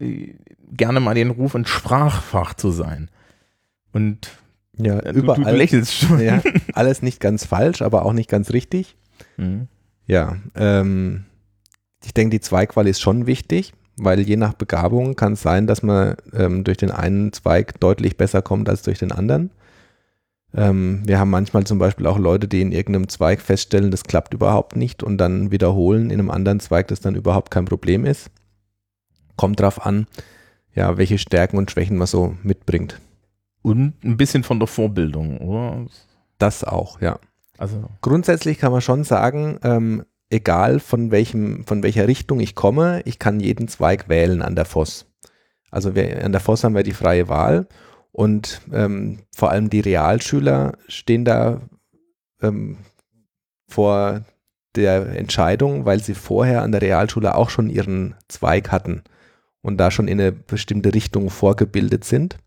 äh, 0.00 0.34
gerne 0.72 1.00
mal 1.00 1.14
den 1.14 1.30
Ruf, 1.30 1.54
ein 1.54 1.66
Sprachfach 1.66 2.54
zu 2.54 2.70
sein. 2.70 3.10
Und 3.92 4.30
ja, 4.76 4.98
äh, 5.00 5.12
überall, 5.12 5.42
du, 5.42 5.50
du 5.50 5.56
lächelst 5.56 5.94
schon. 5.94 6.20
Ja, 6.20 6.42
alles 6.72 7.02
nicht 7.02 7.20
ganz 7.20 7.44
falsch, 7.44 7.82
aber 7.82 8.04
auch 8.04 8.12
nicht 8.12 8.30
ganz 8.30 8.52
richtig. 8.52 8.96
Mhm. 9.36 9.68
Ja, 10.06 10.36
ähm, 10.54 11.24
ich 12.04 12.14
denke, 12.14 12.36
die 12.36 12.40
Zweigwahl 12.40 12.86
ist 12.86 13.00
schon 13.00 13.26
wichtig, 13.26 13.72
weil 13.96 14.20
je 14.20 14.36
nach 14.36 14.54
Begabung 14.54 15.16
kann 15.16 15.34
es 15.34 15.42
sein, 15.42 15.66
dass 15.66 15.82
man 15.82 16.16
ähm, 16.32 16.64
durch 16.64 16.78
den 16.78 16.90
einen 16.90 17.32
Zweig 17.32 17.78
deutlich 17.80 18.16
besser 18.16 18.40
kommt 18.40 18.68
als 18.68 18.82
durch 18.82 18.98
den 18.98 19.12
anderen. 19.12 19.50
Ähm, 20.54 21.02
wir 21.04 21.18
haben 21.18 21.30
manchmal 21.30 21.64
zum 21.64 21.78
Beispiel 21.78 22.06
auch 22.06 22.18
Leute, 22.18 22.48
die 22.48 22.62
in 22.62 22.72
irgendeinem 22.72 23.08
Zweig 23.08 23.40
feststellen, 23.40 23.90
das 23.90 24.04
klappt 24.04 24.32
überhaupt 24.34 24.76
nicht 24.76 25.02
und 25.02 25.18
dann 25.18 25.50
wiederholen 25.50 26.10
in 26.10 26.18
einem 26.18 26.30
anderen 26.30 26.60
Zweig, 26.60 26.88
das 26.88 27.00
dann 27.00 27.14
überhaupt 27.14 27.50
kein 27.50 27.66
Problem 27.66 28.04
ist. 28.04 28.30
Kommt 29.36 29.60
drauf 29.60 29.84
an, 29.84 30.06
ja, 30.74 30.96
welche 30.96 31.18
Stärken 31.18 31.58
und 31.58 31.70
Schwächen 31.70 31.96
man 31.96 32.06
so 32.06 32.34
mitbringt. 32.42 33.00
Und 33.62 33.94
ein 34.02 34.16
bisschen 34.16 34.42
von 34.42 34.58
der 34.58 34.68
Vorbildung, 34.68 35.38
oder? 35.38 35.86
Das 36.38 36.64
auch, 36.64 37.00
ja. 37.00 37.18
Also 37.58 37.84
Grundsätzlich 38.00 38.58
kann 38.58 38.72
man 38.72 38.80
schon 38.80 39.04
sagen, 39.04 39.58
ähm, 39.62 40.04
egal 40.30 40.80
von, 40.80 41.10
welchem, 41.10 41.64
von 41.66 41.82
welcher 41.82 42.08
Richtung 42.08 42.40
ich 42.40 42.54
komme, 42.54 43.02
ich 43.04 43.18
kann 43.18 43.40
jeden 43.40 43.68
Zweig 43.68 44.08
wählen 44.08 44.42
an 44.42 44.54
der 44.54 44.64
FOS. 44.64 45.06
Also 45.70 45.94
wir, 45.94 46.24
an 46.24 46.32
der 46.32 46.40
FOS 46.40 46.64
haben 46.64 46.74
wir 46.74 46.82
die 46.82 46.92
freie 46.92 47.28
Wahl 47.28 47.66
und 48.18 48.62
ähm, 48.72 49.20
vor 49.32 49.52
allem 49.52 49.70
die 49.70 49.78
Realschüler 49.78 50.72
stehen 50.88 51.24
da 51.24 51.60
ähm, 52.42 52.78
vor 53.68 54.22
der 54.74 55.16
Entscheidung, 55.16 55.84
weil 55.84 56.02
sie 56.02 56.14
vorher 56.14 56.62
an 56.62 56.72
der 56.72 56.82
Realschule 56.82 57.36
auch 57.36 57.48
schon 57.48 57.70
ihren 57.70 58.16
Zweig 58.26 58.72
hatten 58.72 59.04
und 59.62 59.76
da 59.76 59.92
schon 59.92 60.08
in 60.08 60.20
eine 60.20 60.32
bestimmte 60.32 60.94
Richtung 60.94 61.30
vorgebildet 61.30 62.02
sind. 62.02 62.38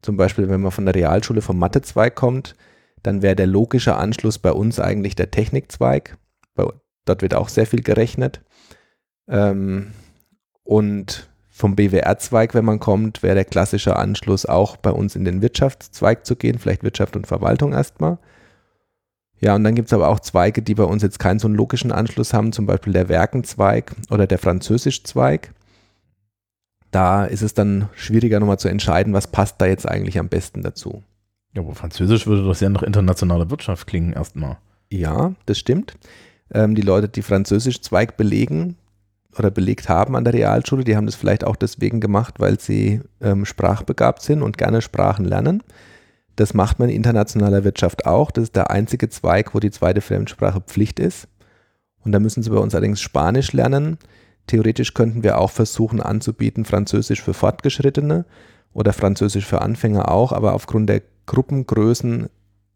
Zum 0.00 0.16
Beispiel, 0.16 0.48
wenn 0.48 0.62
man 0.62 0.72
von 0.72 0.86
der 0.86 0.94
Realschule 0.94 1.42
vom 1.42 1.58
Mathezweig 1.58 2.14
kommt, 2.14 2.56
dann 3.02 3.20
wäre 3.20 3.36
der 3.36 3.46
logische 3.46 3.96
Anschluss 3.96 4.38
bei 4.38 4.52
uns 4.52 4.80
eigentlich 4.80 5.14
der 5.14 5.30
Technikzweig. 5.30 6.16
Dort 7.04 7.20
wird 7.20 7.34
auch 7.34 7.50
sehr 7.50 7.66
viel 7.66 7.82
gerechnet. 7.82 8.40
Ähm, 9.28 9.92
und 10.62 11.30
vom 11.62 11.76
BWR-Zweig, 11.76 12.54
wenn 12.54 12.64
man 12.64 12.80
kommt, 12.80 13.22
wäre 13.22 13.36
der 13.36 13.44
klassische 13.44 13.94
Anschluss 13.94 14.46
auch 14.46 14.76
bei 14.76 14.90
uns 14.90 15.14
in 15.14 15.24
den 15.24 15.42
Wirtschaftszweig 15.42 16.26
zu 16.26 16.34
gehen, 16.34 16.58
vielleicht 16.58 16.82
Wirtschaft 16.82 17.14
und 17.14 17.28
Verwaltung 17.28 17.72
erstmal. 17.72 18.18
Ja, 19.38 19.54
und 19.54 19.62
dann 19.62 19.76
gibt 19.76 19.86
es 19.86 19.92
aber 19.92 20.08
auch 20.08 20.18
Zweige, 20.18 20.60
die 20.60 20.74
bei 20.74 20.82
uns 20.82 21.04
jetzt 21.04 21.20
keinen 21.20 21.38
so 21.38 21.46
einen 21.46 21.54
logischen 21.54 21.92
Anschluss 21.92 22.34
haben, 22.34 22.52
zum 22.52 22.66
Beispiel 22.66 22.92
der 22.92 23.08
Werkenzweig 23.08 23.94
oder 24.10 24.26
der 24.26 24.38
Französischzweig. 24.38 25.54
Da 26.90 27.26
ist 27.26 27.42
es 27.42 27.54
dann 27.54 27.88
schwieriger 27.94 28.40
nochmal 28.40 28.58
zu 28.58 28.66
entscheiden, 28.66 29.12
was 29.12 29.28
passt 29.28 29.60
da 29.60 29.66
jetzt 29.66 29.88
eigentlich 29.88 30.18
am 30.18 30.28
besten 30.28 30.62
dazu. 30.62 31.04
Ja, 31.54 31.62
aber 31.62 31.76
Französisch 31.76 32.26
würde 32.26 32.42
doch 32.42 32.56
sehr 32.56 32.70
nach 32.70 32.82
internationaler 32.82 33.50
Wirtschaft 33.50 33.86
klingen 33.86 34.14
erstmal. 34.14 34.58
Ja, 34.90 35.34
das 35.46 35.60
stimmt. 35.60 35.94
Ähm, 36.52 36.74
die 36.74 36.82
Leute, 36.82 37.08
die 37.08 37.22
Französischzweig 37.22 38.16
belegen 38.16 38.76
oder 39.36 39.50
belegt 39.50 39.88
haben 39.88 40.16
an 40.16 40.24
der 40.24 40.34
Realschule, 40.34 40.84
die 40.84 40.96
haben 40.96 41.06
das 41.06 41.14
vielleicht 41.14 41.44
auch 41.44 41.56
deswegen 41.56 42.00
gemacht, 42.00 42.38
weil 42.38 42.60
sie 42.60 43.00
ähm, 43.20 43.44
sprachbegabt 43.44 44.22
sind 44.22 44.42
und 44.42 44.58
gerne 44.58 44.82
Sprachen 44.82 45.24
lernen. 45.24 45.62
Das 46.36 46.54
macht 46.54 46.78
man 46.78 46.88
in 46.88 46.96
internationaler 46.96 47.64
Wirtschaft 47.64 48.06
auch. 48.06 48.30
Das 48.30 48.44
ist 48.44 48.56
der 48.56 48.70
einzige 48.70 49.08
Zweig, 49.08 49.54
wo 49.54 49.60
die 49.60 49.70
zweite 49.70 50.00
Fremdsprache 50.00 50.60
Pflicht 50.60 50.98
ist. 50.98 51.28
Und 52.04 52.12
da 52.12 52.20
müssen 52.20 52.42
sie 52.42 52.50
bei 52.50 52.56
uns 52.56 52.74
allerdings 52.74 53.00
Spanisch 53.00 53.52
lernen. 53.52 53.98
Theoretisch 54.46 54.94
könnten 54.94 55.22
wir 55.22 55.38
auch 55.38 55.50
versuchen 55.50 56.00
anzubieten, 56.00 56.64
Französisch 56.64 57.22
für 57.22 57.34
Fortgeschrittene 57.34 58.24
oder 58.72 58.92
Französisch 58.92 59.46
für 59.46 59.62
Anfänger 59.62 60.10
auch, 60.10 60.32
aber 60.32 60.54
aufgrund 60.54 60.88
der 60.88 61.02
Gruppengrößen 61.26 62.28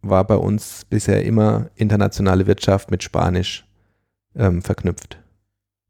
war 0.03 0.25
bei 0.25 0.37
uns 0.37 0.85
bisher 0.89 1.25
immer 1.25 1.71
internationale 1.75 2.47
Wirtschaft 2.47 2.91
mit 2.91 3.03
Spanisch 3.03 3.67
ähm, 4.37 4.63
verknüpft. 4.63 5.19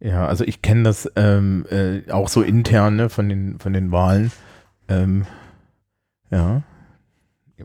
Ja, 0.00 0.26
also 0.26 0.44
ich 0.44 0.62
kenne 0.62 0.82
das 0.82 1.10
ähm, 1.16 1.64
äh, 1.70 2.10
auch 2.10 2.28
so 2.28 2.42
intern 2.42 2.96
ne, 2.96 3.08
von, 3.08 3.28
den, 3.28 3.58
von 3.58 3.72
den 3.72 3.92
Wahlen. 3.92 4.30
Ähm, 4.88 5.26
ja. 6.30 6.62
Du 7.56 7.64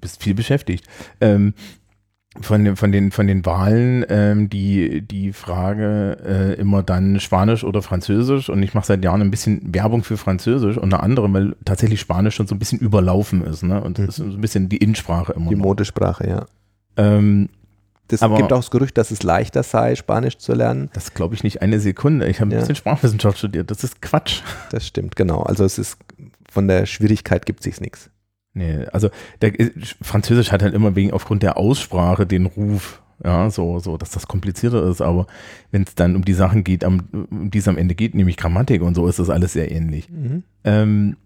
bist 0.00 0.22
viel 0.22 0.34
beschäftigt. 0.34 0.86
Ähm, 1.20 1.54
von, 2.40 2.64
den, 2.64 2.76
von, 2.76 2.92
den, 2.92 3.10
von 3.10 3.26
den 3.26 3.44
Wahlen 3.44 4.04
ähm, 4.08 4.48
die, 4.48 5.02
die 5.02 5.32
Frage 5.32 6.18
äh, 6.24 6.60
immer 6.60 6.82
dann 6.82 7.20
Spanisch 7.20 7.64
oder 7.64 7.82
Französisch 7.82 8.48
und 8.48 8.62
ich 8.62 8.74
mache 8.74 8.86
seit 8.86 9.04
Jahren 9.04 9.22
ein 9.22 9.30
bisschen 9.30 9.74
Werbung 9.74 10.04
für 10.04 10.16
Französisch, 10.16 10.76
unter 10.76 11.02
anderem, 11.02 11.34
weil 11.34 11.56
tatsächlich 11.64 12.00
Spanisch 12.00 12.34
schon 12.34 12.46
so 12.46 12.54
ein 12.54 12.58
bisschen 12.58 12.78
überlaufen 12.78 13.44
ist 13.44 13.62
ne? 13.62 13.82
und 13.82 13.98
das 13.98 14.08
ist 14.08 14.16
so 14.16 14.24
ein 14.24 14.40
bisschen 14.40 14.68
die 14.68 14.78
Insprache 14.78 15.32
immer. 15.32 15.48
Die 15.48 15.56
noch. 15.56 15.64
Modesprache, 15.64 16.28
ja. 16.28 16.46
Ähm, 16.96 17.48
Das 18.08 18.22
Aber- 18.22 18.36
gibt 18.36 18.52
auch 18.52 18.58
das 18.58 18.70
Gerücht, 18.70 18.96
dass 18.98 19.10
es 19.10 19.22
leichter 19.22 19.62
sei, 19.62 19.94
Spanisch 19.96 20.38
zu 20.38 20.52
lernen. 20.54 20.90
das 20.92 21.14
glaube 21.14 21.34
ich 21.34 21.42
nicht 21.42 21.62
eine 21.62 21.80
Sekunde. 21.80 22.26
Ich 22.28 22.40
habe 22.40 22.50
ein 22.50 22.52
Ja. 22.52 22.60
bisschen 22.60 22.76
Sprachwissenschaft 22.76 23.38
studiert. 23.38 23.70
Das 23.70 23.82
ist 23.84 24.00
Quatsch. 24.02 24.42
Das 24.70 24.86
stimmt, 24.86 25.16
genau. 25.16 25.42
Also 25.42 25.64
es 25.64 25.78
ist 25.78 25.98
von 26.50 26.68
der 26.68 26.86
Schwierigkeit 26.86 27.44
gibt 27.46 27.62
sich 27.62 27.80
nichts. 27.80 28.10
Nee, 28.54 28.86
also 28.92 29.10
der, 29.42 29.52
Französisch 30.00 30.50
hat 30.52 30.62
halt 30.62 30.72
immer 30.74 30.96
wegen 30.96 31.12
aufgrund 31.12 31.42
der 31.42 31.58
Aussprache 31.58 32.26
den 32.26 32.46
Ruf, 32.46 33.02
ja, 33.22 33.50
so, 33.50 33.80
so, 33.80 33.96
dass 33.98 34.10
das 34.12 34.26
komplizierter 34.28 34.82
ist, 34.88 35.02
aber 35.02 35.26
wenn 35.72 35.82
es 35.82 35.94
dann 35.94 36.16
um 36.16 36.24
die 36.24 36.32
Sachen 36.32 36.64
geht, 36.64 36.82
am, 36.84 37.02
um 37.30 37.50
die 37.50 37.58
es 37.58 37.68
am 37.68 37.76
Ende 37.76 37.94
geht, 37.94 38.14
nämlich 38.14 38.36
Grammatik 38.38 38.80
und 38.82 38.94
so, 38.94 39.06
ist 39.08 39.18
das 39.18 39.28
alles 39.28 39.52
sehr 39.52 39.70
ähnlich. 39.70 40.08
Ähm, 40.64 41.16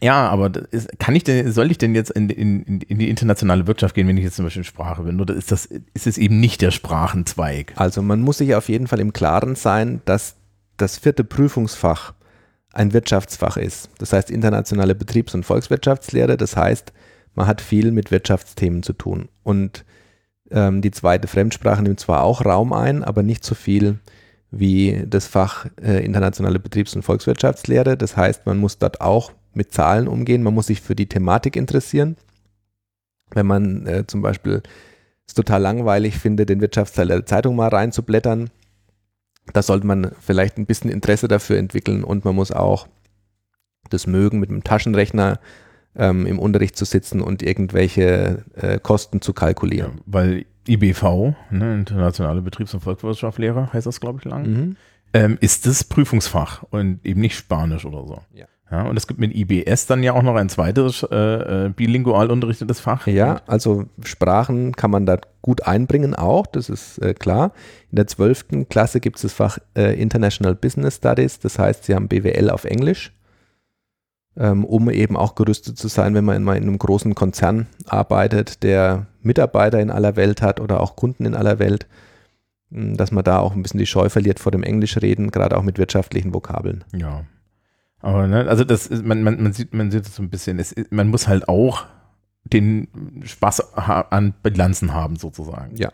ja, 0.00 0.28
aber 0.28 0.50
ist, 0.70 0.98
kann 0.98 1.14
ich 1.14 1.24
denn, 1.24 1.52
soll 1.52 1.70
ich 1.70 1.78
denn 1.78 1.94
jetzt 1.94 2.10
in, 2.10 2.30
in, 2.30 2.80
in 2.80 2.98
die 2.98 3.08
internationale 3.08 3.66
Wirtschaft 3.66 3.94
gehen, 3.94 4.06
wenn 4.08 4.16
ich 4.16 4.24
jetzt 4.24 4.36
zum 4.36 4.44
Beispiel 4.44 4.64
Sprache 4.64 5.02
bin? 5.02 5.20
Oder 5.20 5.34
ist 5.34 5.50
das, 5.52 5.66
ist 5.66 6.06
es 6.06 6.18
eben 6.18 6.40
nicht 6.40 6.60
der 6.62 6.70
Sprachenzweig? 6.70 7.72
Also 7.76 8.02
man 8.02 8.20
muss 8.20 8.38
sich 8.38 8.54
auf 8.54 8.68
jeden 8.68 8.86
Fall 8.86 9.00
im 9.00 9.12
Klaren 9.12 9.54
sein, 9.54 10.00
dass 10.04 10.36
das 10.76 10.98
vierte 10.98 11.24
Prüfungsfach 11.24 12.14
ein 12.72 12.92
Wirtschaftsfach 12.92 13.56
ist. 13.56 13.90
Das 13.98 14.12
heißt 14.12 14.30
internationale 14.30 14.94
Betriebs- 14.94 15.34
und 15.34 15.44
Volkswirtschaftslehre. 15.44 16.36
Das 16.36 16.56
heißt, 16.56 16.92
man 17.34 17.46
hat 17.46 17.60
viel 17.60 17.90
mit 17.92 18.10
Wirtschaftsthemen 18.10 18.82
zu 18.82 18.92
tun. 18.92 19.28
Und 19.42 19.84
ähm, 20.50 20.80
die 20.82 20.90
zweite 20.90 21.28
Fremdsprache 21.28 21.82
nimmt 21.82 22.00
zwar 22.00 22.22
auch 22.22 22.44
Raum 22.44 22.72
ein, 22.72 23.02
aber 23.02 23.22
nicht 23.22 23.44
so 23.44 23.54
viel 23.54 23.98
wie 24.50 25.04
das 25.06 25.26
Fach 25.26 25.66
äh, 25.82 26.04
internationale 26.04 26.58
Betriebs- 26.58 26.96
und 26.96 27.02
Volkswirtschaftslehre. 27.02 27.96
Das 27.96 28.16
heißt, 28.16 28.46
man 28.46 28.58
muss 28.58 28.78
dort 28.78 29.00
auch 29.00 29.32
mit 29.58 29.72
Zahlen 29.72 30.08
umgehen, 30.08 30.42
man 30.42 30.54
muss 30.54 30.68
sich 30.68 30.80
für 30.80 30.94
die 30.96 31.06
Thematik 31.08 31.54
interessieren. 31.56 32.16
Wenn 33.32 33.46
man 33.46 33.86
äh, 33.86 34.06
zum 34.06 34.22
Beispiel 34.22 34.62
es 35.26 35.34
total 35.34 35.60
langweilig 35.60 36.16
findet, 36.16 36.48
den 36.48 36.62
Wirtschaftsteil 36.62 37.08
der 37.08 37.26
Zeitung 37.26 37.56
mal 37.56 37.68
reinzublättern, 37.68 38.48
da 39.52 39.62
sollte 39.62 39.86
man 39.86 40.12
vielleicht 40.20 40.56
ein 40.56 40.64
bisschen 40.64 40.90
Interesse 40.90 41.28
dafür 41.28 41.58
entwickeln 41.58 42.04
und 42.04 42.24
man 42.24 42.34
muss 42.34 42.50
auch 42.52 42.88
das 43.90 44.06
mögen, 44.06 44.38
mit 44.40 44.48
einem 44.50 44.64
Taschenrechner 44.64 45.40
ähm, 45.96 46.24
im 46.26 46.38
Unterricht 46.38 46.76
zu 46.76 46.84
sitzen 46.84 47.20
und 47.20 47.42
irgendwelche 47.42 48.44
äh, 48.54 48.78
Kosten 48.78 49.20
zu 49.20 49.32
Ja, 49.32 49.34
kalkulieren. 49.34 50.00
weil 50.06 50.46
IBV, 50.68 51.34
ne, 51.50 51.74
internationale 51.74 52.42
Betriebs- 52.42 52.74
und 52.74 52.80
Volkswirtschaftslehre, 52.80 53.72
heißt 53.72 53.86
das, 53.86 54.00
glaube 54.00 54.18
ich, 54.20 54.24
lang. 54.26 54.46
Mhm. 54.46 54.76
ähm, 55.14 55.38
ist 55.40 55.66
das 55.66 55.84
Prüfungsfach 55.84 56.62
und 56.64 57.04
eben 57.04 57.20
nicht 57.22 57.36
Spanisch 57.36 57.84
oder 57.86 58.06
so. 58.06 58.20
Ja. 58.34 58.46
Ja, 58.70 58.82
und 58.82 58.96
es 58.98 59.06
gibt 59.06 59.18
mit 59.18 59.34
IBS 59.34 59.86
dann 59.86 60.02
ja 60.02 60.12
auch 60.12 60.22
noch 60.22 60.36
ein 60.36 60.50
zweites 60.50 61.02
äh, 61.10 61.16
äh, 61.66 61.68
bilingual 61.70 62.30
unterrichtetes 62.30 62.80
Fach. 62.80 63.06
Ja, 63.06 63.40
also 63.46 63.86
Sprachen 64.04 64.72
kann 64.72 64.90
man 64.90 65.06
da 65.06 65.18
gut 65.40 65.66
einbringen 65.66 66.14
auch, 66.14 66.46
das 66.46 66.68
ist 66.68 66.98
äh, 66.98 67.14
klar. 67.14 67.52
In 67.90 67.96
der 67.96 68.06
12. 68.06 68.68
Klasse 68.68 69.00
gibt 69.00 69.16
es 69.16 69.22
das 69.22 69.32
Fach 69.32 69.58
äh, 69.74 69.98
International 70.00 70.54
Business 70.54 70.96
Studies, 70.96 71.38
das 71.38 71.58
heißt, 71.58 71.84
sie 71.84 71.94
haben 71.94 72.08
BWL 72.08 72.50
auf 72.50 72.64
Englisch, 72.64 73.14
ähm, 74.36 74.66
um 74.66 74.90
eben 74.90 75.16
auch 75.16 75.34
gerüstet 75.34 75.78
zu 75.78 75.88
sein, 75.88 76.14
wenn 76.14 76.26
man 76.26 76.44
mal 76.44 76.58
in 76.58 76.64
einem 76.64 76.78
großen 76.78 77.14
Konzern 77.14 77.68
arbeitet, 77.86 78.62
der 78.62 79.06
Mitarbeiter 79.22 79.80
in 79.80 79.90
aller 79.90 80.16
Welt 80.16 80.42
hat 80.42 80.60
oder 80.60 80.80
auch 80.80 80.94
Kunden 80.94 81.24
in 81.24 81.34
aller 81.34 81.58
Welt, 81.58 81.86
mh, 82.68 82.96
dass 82.96 83.12
man 83.12 83.24
da 83.24 83.38
auch 83.38 83.54
ein 83.54 83.62
bisschen 83.62 83.80
die 83.80 83.86
Scheu 83.86 84.10
verliert 84.10 84.40
vor 84.40 84.52
dem 84.52 84.62
Englischreden, 84.62 85.30
gerade 85.30 85.56
auch 85.56 85.62
mit 85.62 85.78
wirtschaftlichen 85.78 86.34
Vokabeln. 86.34 86.84
Ja. 86.94 87.24
Aber 88.00 88.26
ne, 88.26 88.46
also 88.48 88.64
das 88.64 88.86
ist, 88.86 89.04
man, 89.04 89.22
man, 89.22 89.42
man 89.42 89.52
sieht, 89.52 89.74
man 89.74 89.90
sieht 89.90 90.06
es 90.06 90.14
so 90.14 90.22
ein 90.22 90.30
bisschen, 90.30 90.58
es, 90.58 90.74
man 90.90 91.08
muss 91.08 91.26
halt 91.26 91.48
auch 91.48 91.86
den 92.44 92.88
Spaß 93.24 93.74
an 93.76 94.34
Bilanzen 94.42 94.94
haben, 94.94 95.16
sozusagen. 95.16 95.76
Ja. 95.76 95.92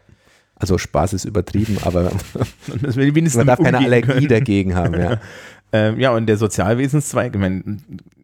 Also 0.55 0.79
Spaß 0.79 1.15
ist 1.15 1.25
übertrieben, 1.25 1.79
aber 1.83 2.13
man 2.77 3.47
darf 3.47 3.59
keine 3.59 3.79
Allergie 3.79 4.13
können. 4.13 4.29
dagegen 4.29 4.75
haben. 4.75 4.95
Ja. 4.95 5.21
Ähm, 5.73 5.99
ja, 5.99 6.13
und 6.13 6.27
der 6.27 6.37
Sozialwesenszweig, 6.37 7.35
ich 7.35 7.41
meine, 7.41 7.79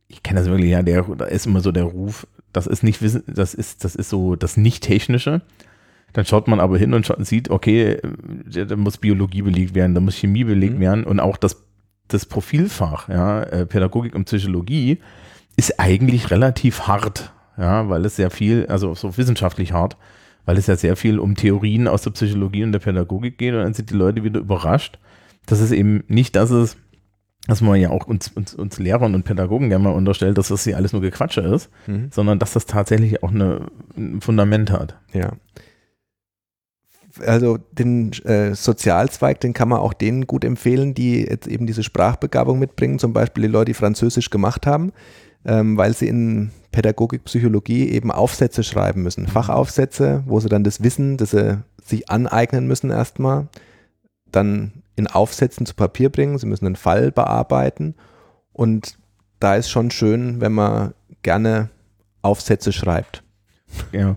ich 0.07 0.23
kenne 0.23 0.39
das 0.39 0.49
wirklich, 0.49 0.71
ja, 0.71 0.83
der, 0.83 1.03
da 1.03 1.25
ist 1.25 1.47
immer 1.47 1.61
so 1.61 1.73
der 1.73 1.83
Ruf, 1.83 2.25
das 2.53 2.69
ist 2.69 2.85
nicht 2.85 3.03
Wissen, 3.03 3.25
das 3.27 3.55
ist, 3.55 3.83
das 3.83 3.97
ist 3.97 4.09
so 4.09 4.37
das 4.37 4.57
Nicht-Technische. 4.57 5.43
Dann 6.13 6.25
schaut 6.27 6.47
man 6.47 6.61
aber 6.61 6.79
hin 6.79 6.95
und 6.95 7.05
schaut, 7.07 7.27
sieht, 7.27 7.51
okay, 7.51 7.95
äh, 7.95 8.01
da 8.47 8.67
da 8.67 8.77
muss 8.77 8.99
Biologie 8.99 9.43
belegt 9.43 9.75
werden, 9.75 9.97
da 9.97 10.01
muss 10.01 10.15
Chemie 10.17 10.45
belegt 10.45 10.77
Mhm. 10.77 10.81
werden 10.81 11.05
und 11.05 11.19
auch 11.19 11.37
das, 11.37 11.61
das 12.13 12.27
Profilfach, 12.27 13.09
ja, 13.09 13.43
äh, 13.43 13.67
Pädagogik 13.67 14.15
und 14.15 14.25
Psychologie 14.25 14.99
ist 15.57 15.79
eigentlich 15.81 16.31
relativ 16.31 16.87
hart, 16.87 17.33
ja, 17.59 17.89
weil 17.89 18.05
es 18.05 18.17
sehr 18.17 18.31
viel, 18.31 18.67
also 18.67 18.95
so 18.95 19.17
wissenschaftlich 19.17 19.73
hart, 19.73 19.97
weil 20.45 20.57
es 20.57 20.67
ja 20.67 20.77
sehr 20.77 20.97
viel 20.97 21.19
um 21.19 21.35
Theorien 21.35 21.89
aus 21.89 22.03
der 22.03 22.11
Psychologie 22.11 22.65
und 22.65 22.73
der 22.73 22.79
Pädagogik 22.79 23.39
geht 23.39 23.55
und 23.55 23.61
dann 23.61 23.75
sind 23.75 23.91
die 23.91 23.95
Leute 23.95 24.25
wieder 24.25 24.41
überrascht, 24.41 24.99
dass 25.47 25.61
es 25.61 25.73
eben 25.73 26.05
nicht 26.09 26.37
das 26.37 26.51
ist, 26.51 26.77
was 27.47 27.61
man 27.61 27.81
ja 27.81 27.91
auch 27.91 28.07
uns, 28.07 28.29
uns, 28.29 28.55
uns 28.55 28.79
Lehrern 28.79 29.15
und 29.15 29.25
Pädagogen 29.25 29.71
gerne 29.71 29.85
mal 29.85 29.95
unterstellt, 29.95 30.39
dass 30.39 30.49
das 30.49 30.65
hier 30.65 30.77
alles 30.77 30.93
nur 30.93 31.03
Gequatsche 31.03 31.41
ist, 31.41 31.71
mhm. 31.87 32.09
sondern 32.11 32.39
dass 32.39 32.53
das 32.53 32.67
tatsächlich 32.67 33.23
auch 33.23 33.31
eine, 33.31 33.67
ein 33.97 34.21
Fundament 34.21 34.71
hat. 34.71 34.99
Ja. 35.13 35.33
Also 37.25 37.59
den 37.73 38.13
äh, 38.25 38.55
Sozialzweig, 38.55 39.41
den 39.41 39.53
kann 39.53 39.69
man 39.69 39.81
auch 39.81 39.93
denen 39.93 40.27
gut 40.27 40.45
empfehlen, 40.45 40.95
die 40.95 41.23
jetzt 41.23 41.47
eben 41.47 41.67
diese 41.67 41.83
Sprachbegabung 41.83 42.59
mitbringen, 42.59 42.99
zum 42.99 43.13
Beispiel 43.13 43.43
die 43.43 43.49
Leute, 43.49 43.67
die 43.67 43.75
Französisch 43.75 44.31
gemacht 44.31 44.67
haben, 44.67 44.93
ähm, 45.45 45.77
weil 45.77 45.95
sie 45.95 46.09
in 46.09 46.51
Pädagogik, 46.73 47.25
Psychologie 47.25 47.89
eben 47.89 48.11
Aufsätze 48.11 48.63
schreiben 48.63 49.03
müssen, 49.03 49.25
mhm. 49.25 49.29
Fachaufsätze, 49.29 50.23
wo 50.27 50.41
sie 50.41 50.49
dann 50.49 50.65
das 50.65 50.83
Wissen, 50.83 51.17
das 51.17 51.31
sie 51.31 51.59
sich 51.85 52.09
aneignen 52.09 52.67
müssen 52.67 52.91
erstmal, 52.91 53.49
dann 54.31 54.73
in 54.97 55.07
Aufsätzen 55.07 55.67
zu 55.67 55.75
Papier 55.75 56.11
bringen. 56.11 56.39
Sie 56.39 56.47
müssen 56.47 56.67
einen 56.67 56.77
Fall 56.77 57.11
bearbeiten 57.11 57.95
und 58.53 58.99
da 59.41 59.57
ist 59.57 59.71
schon 59.71 59.91
schön, 59.91 60.41
wenn 60.41 60.53
man 60.53 60.95
gerne 61.23 61.71
Aufsätze 62.23 62.73
schreibt. 62.73 63.23
Ja. 63.93 64.17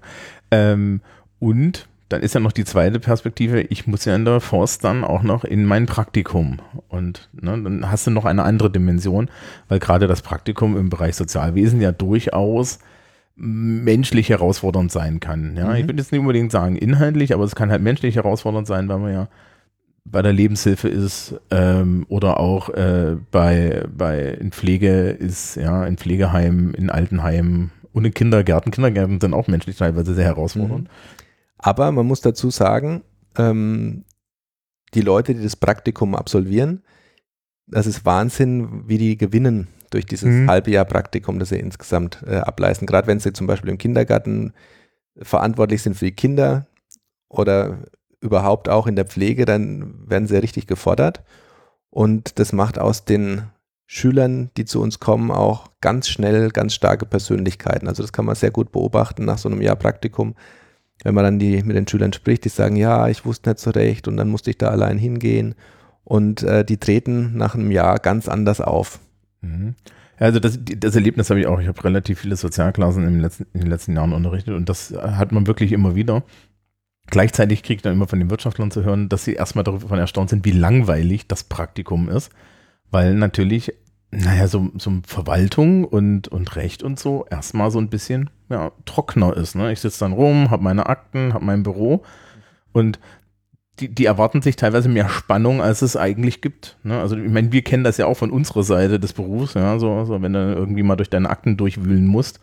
Ähm, 0.51 1.01
und 1.39 1.87
dann 2.13 2.21
ist 2.21 2.35
ja 2.35 2.39
noch 2.39 2.51
die 2.51 2.63
zweite 2.63 2.99
Perspektive, 2.99 3.61
ich 3.61 3.87
muss 3.87 4.05
ja 4.05 4.15
in 4.15 4.23
der 4.23 4.39
Forst 4.39 4.83
dann 4.83 5.03
auch 5.03 5.23
noch 5.23 5.43
in 5.43 5.65
mein 5.65 5.87
Praktikum. 5.87 6.59
Und 6.87 7.27
ne, 7.33 7.59
dann 7.63 7.89
hast 7.89 8.05
du 8.05 8.11
noch 8.11 8.25
eine 8.25 8.43
andere 8.43 8.69
Dimension, 8.69 9.31
weil 9.67 9.79
gerade 9.79 10.05
das 10.05 10.21
Praktikum 10.21 10.77
im 10.77 10.89
Bereich 10.89 11.15
Sozialwesen 11.15 11.81
ja 11.81 11.91
durchaus 11.91 12.77
menschlich 13.35 14.29
herausfordernd 14.29 14.91
sein 14.91 15.19
kann. 15.19 15.57
Ja, 15.57 15.69
mhm. 15.69 15.75
ich 15.75 15.87
würde 15.87 16.03
jetzt 16.03 16.11
nicht 16.11 16.21
unbedingt 16.21 16.51
sagen 16.51 16.75
inhaltlich, 16.75 17.33
aber 17.33 17.45
es 17.45 17.55
kann 17.55 17.71
halt 17.71 17.81
menschlich 17.81 18.15
herausfordernd 18.15 18.67
sein, 18.67 18.87
weil 18.89 18.99
man 18.99 19.11
ja 19.11 19.27
bei 20.05 20.21
der 20.21 20.33
Lebenshilfe 20.33 20.87
ist 20.87 21.33
ähm, 21.49 22.05
oder 22.09 22.39
auch 22.39 22.69
äh, 22.69 23.15
bei, 23.31 23.85
bei 23.97 24.19
in 24.19 24.51
Pflege 24.51 25.09
ist, 25.09 25.55
ja, 25.55 25.83
in 25.85 25.97
Pflegeheimen, 25.97 26.75
in 26.75 26.91
Altenheimen 26.91 27.71
und 27.91 28.05
in 28.05 28.13
Kindergärten. 28.13 28.71
Kindergärten 28.71 29.19
sind 29.19 29.33
auch 29.33 29.47
menschlich 29.47 29.77
teilweise 29.77 30.13
sehr 30.13 30.25
herausfordernd. 30.25 30.83
Mhm. 30.83 31.23
Aber 31.63 31.93
man 31.93 32.05
muss 32.05 32.19
dazu 32.19 32.49
sagen, 32.49 33.03
ähm, 33.37 34.03
die 34.93 35.01
Leute, 35.01 35.33
die 35.33 35.41
das 35.41 35.55
Praktikum 35.55 36.13
absolvieren, 36.13 36.83
das 37.67 37.87
ist 37.87 38.05
Wahnsinn, 38.05 38.83
wie 38.87 38.97
die 38.97 39.17
gewinnen 39.17 39.69
durch 39.89 40.05
dieses 40.05 40.25
mhm. 40.25 40.49
halbe 40.49 40.71
Jahr 40.71 40.83
Praktikum, 40.83 41.39
das 41.39 41.49
sie 41.49 41.59
insgesamt 41.59 42.21
äh, 42.27 42.35
ableisten. 42.35 42.85
Gerade 42.85 43.07
wenn 43.07 43.21
sie 43.21 43.31
zum 43.31 43.47
Beispiel 43.47 43.69
im 43.69 43.77
Kindergarten 43.77 44.53
verantwortlich 45.15 45.81
sind 45.81 45.95
für 45.95 46.05
die 46.05 46.15
Kinder 46.15 46.67
oder 47.29 47.77
überhaupt 48.19 48.67
auch 48.67 48.85
in 48.85 48.97
der 48.97 49.05
Pflege, 49.05 49.45
dann 49.45 50.09
werden 50.09 50.27
sie 50.27 50.41
richtig 50.41 50.67
gefordert. 50.67 51.23
Und 51.89 52.39
das 52.39 52.51
macht 52.51 52.77
aus 52.77 53.05
den 53.05 53.43
Schülern, 53.85 54.51
die 54.57 54.65
zu 54.65 54.81
uns 54.81 54.99
kommen, 54.99 55.31
auch 55.31 55.69
ganz 55.79 56.09
schnell 56.09 56.49
ganz 56.49 56.73
starke 56.73 57.05
Persönlichkeiten. 57.05 57.87
Also 57.87 58.03
das 58.03 58.11
kann 58.11 58.25
man 58.25 58.35
sehr 58.35 58.51
gut 58.51 58.73
beobachten 58.73 59.23
nach 59.23 59.37
so 59.37 59.47
einem 59.47 59.61
Jahr 59.61 59.77
Praktikum 59.77 60.35
wenn 61.03 61.15
man 61.15 61.23
dann 61.23 61.39
die, 61.39 61.63
mit 61.63 61.75
den 61.75 61.87
Schülern 61.87 62.13
spricht, 62.13 62.45
die 62.45 62.49
sagen, 62.49 62.75
ja, 62.75 63.07
ich 63.07 63.25
wusste 63.25 63.49
nicht 63.49 63.59
so 63.59 63.71
recht 63.71 64.07
und 64.07 64.17
dann 64.17 64.29
musste 64.29 64.49
ich 64.49 64.57
da 64.57 64.69
allein 64.69 64.97
hingehen. 64.97 65.55
Und 66.03 66.43
äh, 66.43 66.65
die 66.65 66.77
treten 66.77 67.37
nach 67.37 67.55
einem 67.55 67.71
Jahr 67.71 67.99
ganz 67.99 68.27
anders 68.27 68.61
auf. 68.61 68.99
Mhm. 69.41 69.75
Also 70.17 70.39
das, 70.39 70.59
das 70.61 70.95
Erlebnis 70.95 71.29
habe 71.29 71.39
ich 71.39 71.47
auch. 71.47 71.59
Ich 71.59 71.67
habe 71.67 71.83
relativ 71.83 72.19
viele 72.19 72.35
Sozialklassen 72.35 73.03
in 73.03 73.13
den, 73.13 73.21
letzten, 73.21 73.45
in 73.53 73.61
den 73.61 73.69
letzten 73.69 73.95
Jahren 73.95 74.13
unterrichtet 74.13 74.53
und 74.55 74.69
das 74.69 74.93
hat 74.93 75.31
man 75.31 75.47
wirklich 75.47 75.71
immer 75.71 75.95
wieder. 75.95 76.23
Gleichzeitig 77.07 77.63
kriege 77.63 77.77
ich 77.77 77.81
dann 77.81 77.93
immer 77.93 78.07
von 78.07 78.19
den 78.19 78.29
Wirtschaftlern 78.29 78.71
zu 78.71 78.83
hören, 78.83 79.09
dass 79.09 79.25
sie 79.25 79.33
erstmal 79.33 79.63
davon 79.63 79.99
erstaunt 79.99 80.29
sind, 80.29 80.45
wie 80.45 80.51
langweilig 80.51 81.27
das 81.27 81.43
Praktikum 81.43 82.07
ist, 82.09 82.31
weil 82.91 83.15
natürlich 83.15 83.73
naja, 84.15 84.47
so, 84.47 84.69
so 84.77 84.91
Verwaltung 85.05 85.85
und, 85.85 86.27
und 86.27 86.55
Recht 86.55 86.83
und 86.83 86.99
so 86.99 87.25
erstmal 87.29 87.71
so 87.71 87.79
ein 87.79 87.89
bisschen 87.89 88.29
ja, 88.49 88.71
trockener 88.85 89.35
ist. 89.35 89.55
Ne? 89.55 89.71
Ich 89.71 89.81
sitze 89.81 89.99
dann 89.99 90.13
rum, 90.13 90.51
habe 90.51 90.63
meine 90.63 90.85
Akten, 90.85 91.33
habe 91.33 91.45
mein 91.45 91.63
Büro 91.63 92.03
und 92.71 92.99
die, 93.79 93.89
die 93.89 94.05
erwarten 94.05 94.43
sich 94.43 94.55
teilweise 94.55 94.87
mehr 94.87 95.09
Spannung, 95.09 95.61
als 95.61 95.81
es 95.81 95.97
eigentlich 95.97 96.41
gibt. 96.41 96.77
Ne? 96.83 96.99
Also 96.99 97.17
ich 97.17 97.31
meine, 97.31 97.51
wir 97.51 97.63
kennen 97.63 97.83
das 97.83 97.97
ja 97.97 98.05
auch 98.05 98.17
von 98.17 98.29
unserer 98.29 98.63
Seite 98.63 98.99
des 98.99 99.13
Berufs, 99.13 99.55
ja, 99.55 99.79
so, 99.79 100.05
so 100.05 100.21
wenn 100.21 100.33
du 100.33 100.53
irgendwie 100.53 100.83
mal 100.83 100.95
durch 100.95 101.09
deine 101.09 101.29
Akten 101.29 101.57
durchwühlen 101.57 102.05
musst. 102.05 102.39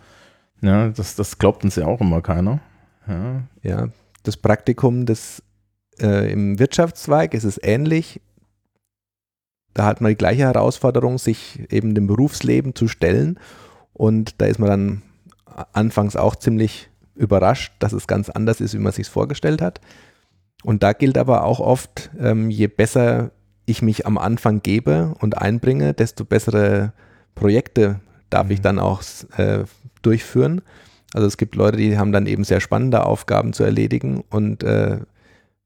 Ja, 0.60 0.88
das, 0.88 1.14
das 1.14 1.38
glaubt 1.38 1.62
uns 1.62 1.76
ja 1.76 1.86
auch 1.86 2.00
immer 2.00 2.20
keiner. 2.20 2.60
Ja, 3.06 3.42
ja 3.62 3.88
das 4.24 4.36
Praktikum 4.36 5.06
des, 5.06 5.42
äh, 6.00 6.32
im 6.32 6.58
Wirtschaftszweig 6.58 7.32
ist 7.34 7.44
es 7.44 7.60
ähnlich 7.62 8.20
da 9.74 9.84
hat 9.84 10.00
man 10.00 10.10
die 10.10 10.16
gleiche 10.16 10.42
Herausforderung, 10.42 11.18
sich 11.18 11.60
eben 11.70 11.94
dem 11.94 12.06
Berufsleben 12.06 12.74
zu 12.74 12.88
stellen. 12.88 13.38
Und 13.92 14.40
da 14.40 14.46
ist 14.46 14.58
man 14.58 14.68
dann 14.68 15.02
anfangs 15.72 16.16
auch 16.16 16.36
ziemlich 16.36 16.90
überrascht, 17.14 17.72
dass 17.78 17.92
es 17.92 18.06
ganz 18.06 18.30
anders 18.30 18.60
ist, 18.60 18.74
wie 18.74 18.78
man 18.78 18.92
sich 18.92 19.08
vorgestellt 19.08 19.60
hat. 19.62 19.80
Und 20.62 20.82
da 20.82 20.92
gilt 20.92 21.18
aber 21.18 21.44
auch 21.44 21.60
oft, 21.60 22.10
ähm, 22.18 22.50
je 22.50 22.66
besser 22.66 23.30
ich 23.66 23.82
mich 23.82 24.06
am 24.06 24.18
Anfang 24.18 24.62
gebe 24.62 25.14
und 25.20 25.38
einbringe, 25.38 25.94
desto 25.94 26.24
bessere 26.24 26.92
Projekte 27.34 28.00
darf 28.30 28.46
mhm. 28.46 28.52
ich 28.52 28.60
dann 28.60 28.78
auch 28.78 29.02
äh, 29.36 29.64
durchführen. 30.02 30.62
Also 31.12 31.26
es 31.26 31.36
gibt 31.36 31.54
Leute, 31.54 31.76
die 31.76 31.98
haben 31.98 32.12
dann 32.12 32.26
eben 32.26 32.44
sehr 32.44 32.60
spannende 32.60 33.04
Aufgaben 33.04 33.52
zu 33.52 33.64
erledigen 33.64 34.22
und 34.30 34.62
äh, 34.62 34.98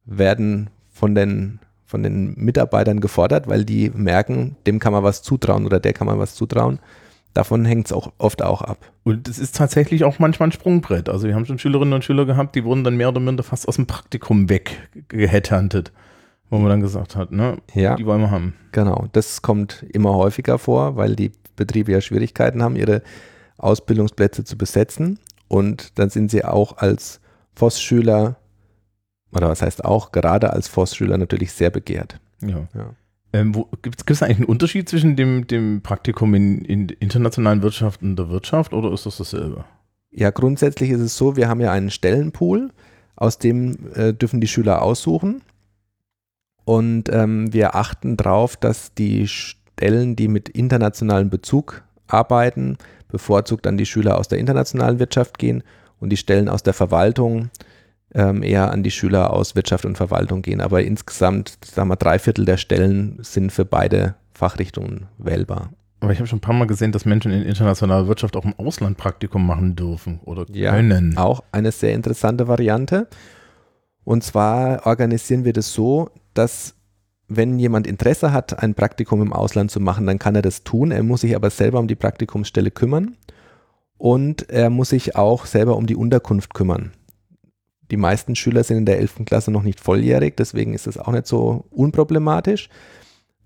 werden 0.05 0.71
von 0.91 1.15
den 1.15 1.61
von 1.95 2.03
den 2.03 2.35
Mitarbeitern 2.35 2.99
gefordert, 2.99 3.47
weil 3.47 3.65
die 3.65 3.89
merken, 3.95 4.57
dem 4.67 4.81
kann 4.81 4.93
man 4.93 5.05
was 5.05 5.23
zutrauen 5.23 5.65
oder 5.65 5.79
der 5.79 5.93
kann 5.93 6.09
man 6.09 6.19
was 6.19 6.35
zutrauen. 6.35 6.81
Davon 7.35 7.65
hängt 7.65 7.87
es 7.87 7.93
auch 7.93 8.13
oft 8.19 8.43
auch 8.43 8.63
ab. 8.63 8.79
Und 9.05 9.29
es 9.29 9.39
ist 9.39 9.55
tatsächlich 9.55 10.03
auch 10.03 10.19
manchmal 10.19 10.49
ein 10.49 10.53
Sprungbrett. 10.53 11.09
Also 11.09 11.29
wir 11.29 11.37
haben 11.37 11.47
schon 11.47 11.61
Schülerinnen 11.61 11.95
und 11.95 12.03
Schüler 12.03 12.25
gehabt, 12.25 12.57
die 12.57 12.65
wurden 12.65 12.83
dann 12.83 12.97
mehr 12.97 13.11
oder 13.11 13.21
minder 13.21 13.45
fast 13.45 13.69
aus 13.69 13.77
dem 13.77 13.87
Praktikum 13.87 14.49
weggehättantet, 14.49 15.93
wo 16.51 16.59
man 16.59 16.69
dann 16.69 16.81
gesagt 16.81 17.15
hat, 17.15 17.31
ne, 17.31 17.59
ja, 17.75 17.95
die 17.95 18.07
wollen 18.07 18.23
wir 18.23 18.33
haben. 18.33 18.55
Genau, 18.73 19.07
das 19.13 19.41
kommt 19.43 19.87
immer 19.93 20.15
häufiger 20.15 20.59
vor, 20.59 20.97
weil 20.97 21.15
die 21.15 21.31
Betriebe 21.55 21.93
ja 21.93 22.01
Schwierigkeiten 22.01 22.61
haben, 22.61 22.75
ihre 22.75 23.03
Ausbildungsplätze 23.59 24.43
zu 24.43 24.59
besetzen. 24.59 25.21
Und 25.47 25.97
dann 26.01 26.11
sind 26.11 26.33
sie 26.33 26.45
auch 26.45 26.77
als 26.79 27.21
FOS-Schüler 27.55 28.35
oder 29.35 29.49
was 29.49 29.63
heißt 29.63 29.85
auch, 29.85 30.13
gerade 30.13 30.53
als 30.53 30.69
Forstschüler 30.69 31.19
natürlich 31.19 31.53
sehr 31.53 31.71
begehrt. 31.71 32.21
Ja. 32.41 32.69
ja. 32.75 32.95
Ähm, 33.33 33.53
Gibt 33.83 34.09
es 34.09 34.23
eigentlich 34.23 34.39
einen 34.39 34.47
Unterschied 34.47 34.89
zwischen 34.89 35.17
dem, 35.17 35.47
dem 35.47 35.83
Praktikum 35.83 36.35
in, 36.35 36.65
in 36.65 36.89
internationalen 36.89 37.63
Wirtschaft 37.63 38.03
und 38.03 38.17
der 38.17 38.29
Wirtschaft 38.29 38.73
oder 38.73 38.93
ist 38.93 39.07
das 39.07 39.17
dasselbe? 39.17 39.65
Ja, 40.13 40.31
grundsätzlich 40.31 40.91
ist 40.91 41.01
es 41.01 41.17
so, 41.17 41.37
wir 41.37 41.49
haben 41.49 41.61
ja 41.61 41.73
einen 41.73 41.91
Stellenpool, 41.91 42.71
aus 43.17 43.39
dem 43.39 43.93
äh, 43.95 44.13
dürfen 44.13 44.41
die 44.41 44.47
Schüler 44.47 44.83
aussuchen. 44.83 45.43
Und 46.65 47.09
ähm, 47.13 47.53
wir 47.53 47.75
achten 47.75 48.17
darauf, 48.17 48.57
dass 48.57 48.95
die 48.95 49.27
Stellen, 49.27 50.17
die 50.17 50.29
mit 50.29 50.49
internationalem 50.49 51.29
Bezug 51.29 51.83
arbeiten, 52.07 52.79
bevorzugt 53.09 53.67
an 53.67 53.77
die 53.77 53.87
Schüler 53.87 54.19
aus 54.19 54.29
der 54.29 54.39
internationalen 54.39 54.99
Wirtschaft 54.99 55.39
gehen 55.39 55.63
und 55.99 56.11
die 56.11 56.17
Stellen 56.17 56.49
aus 56.49 56.63
der 56.63 56.75
Verwaltung 56.75 57.51
ähm, 58.15 58.43
eher 58.43 58.71
an 58.71 58.83
die 58.83 58.91
Schüler 58.91 59.33
aus 59.33 59.55
Wirtschaft 59.57 59.85
und 59.85 59.97
Verwaltung 59.97 60.43
gehen. 60.43 60.61
Aber 60.61 60.83
insgesamt, 60.83 61.59
sagen 61.65 61.89
wir, 61.89 61.97
drei 61.97 62.19
Viertel 62.19 62.45
der 62.45 62.57
Stellen 62.57 63.19
sind 63.23 63.51
für 63.51 63.65
beide 63.65 64.15
Fachrichtungen 64.33 65.07
wählbar. 65.19 65.71
Aber 66.01 66.13
ich 66.13 66.19
habe 66.19 66.27
schon 66.27 66.39
ein 66.39 66.43
paar 66.43 66.55
Mal 66.55 66.67
gesehen, 66.67 66.93
dass 66.93 67.05
Menschen 67.05 67.33
in 67.33 67.43
internationaler 67.43 68.07
Wirtschaft 68.07 68.37
auch 68.37 68.45
im 68.45 68.55
Ausland 68.59 68.99
Praktikum 68.99 69.47
machen 69.47 69.75
dürfen 69.75 70.21
oder 70.25 70.45
können. 70.45 71.13
Ja, 71.17 71.23
auch 71.23 71.43
eine 71.51 71.73
sehr 71.73 71.95
interessante 71.95 72.47
Variante. 72.47 73.09
Und 74.05 74.23
zwar 74.23 74.87
organisieren 74.87 75.45
wir 75.45 75.55
das 75.55 75.73
so, 75.73 76.11
dass 76.35 76.75
wenn 77.27 77.59
jemand 77.59 77.87
Interesse 77.87 78.33
hat, 78.33 78.63
ein 78.63 78.75
Praktikum 78.75 79.23
im 79.23 79.33
Ausland 79.33 79.71
zu 79.71 79.81
machen, 79.81 80.07
dann 80.07 80.19
kann 80.19 80.35
er 80.35 80.43
das 80.43 80.63
tun. 80.63 80.91
Er 80.91 81.03
muss 81.03 81.23
sich 81.23 81.35
aber 81.35 81.49
selber 81.49 81.79
um 81.79 81.89
die 81.89 81.95
Praktikumsstelle 81.95 82.71
kümmern 82.71 83.17
und 83.97 84.51
er 84.51 84.69
muss 84.69 84.91
sich 84.91 85.17
auch 85.17 85.47
selber 85.47 85.77
um 85.77 85.87
die 85.87 85.97
Unterkunft 85.97 86.53
kümmern. 86.53 86.93
Die 87.95 88.01
meisten 88.01 88.35
Schüler 88.35 88.65
sind 88.65 88.79
in 88.79 88.87
der 88.87 88.99
11. 88.99 89.25
Klasse 89.25 89.53
noch 89.53 89.63
nicht 89.63 89.79
volljährig, 89.79 90.37
deswegen 90.37 90.75
ist 90.75 90.89
das 90.89 90.99
auch 90.99 91.13
nicht 91.13 91.29
so 91.29 91.65
unproblematisch. 91.71 92.69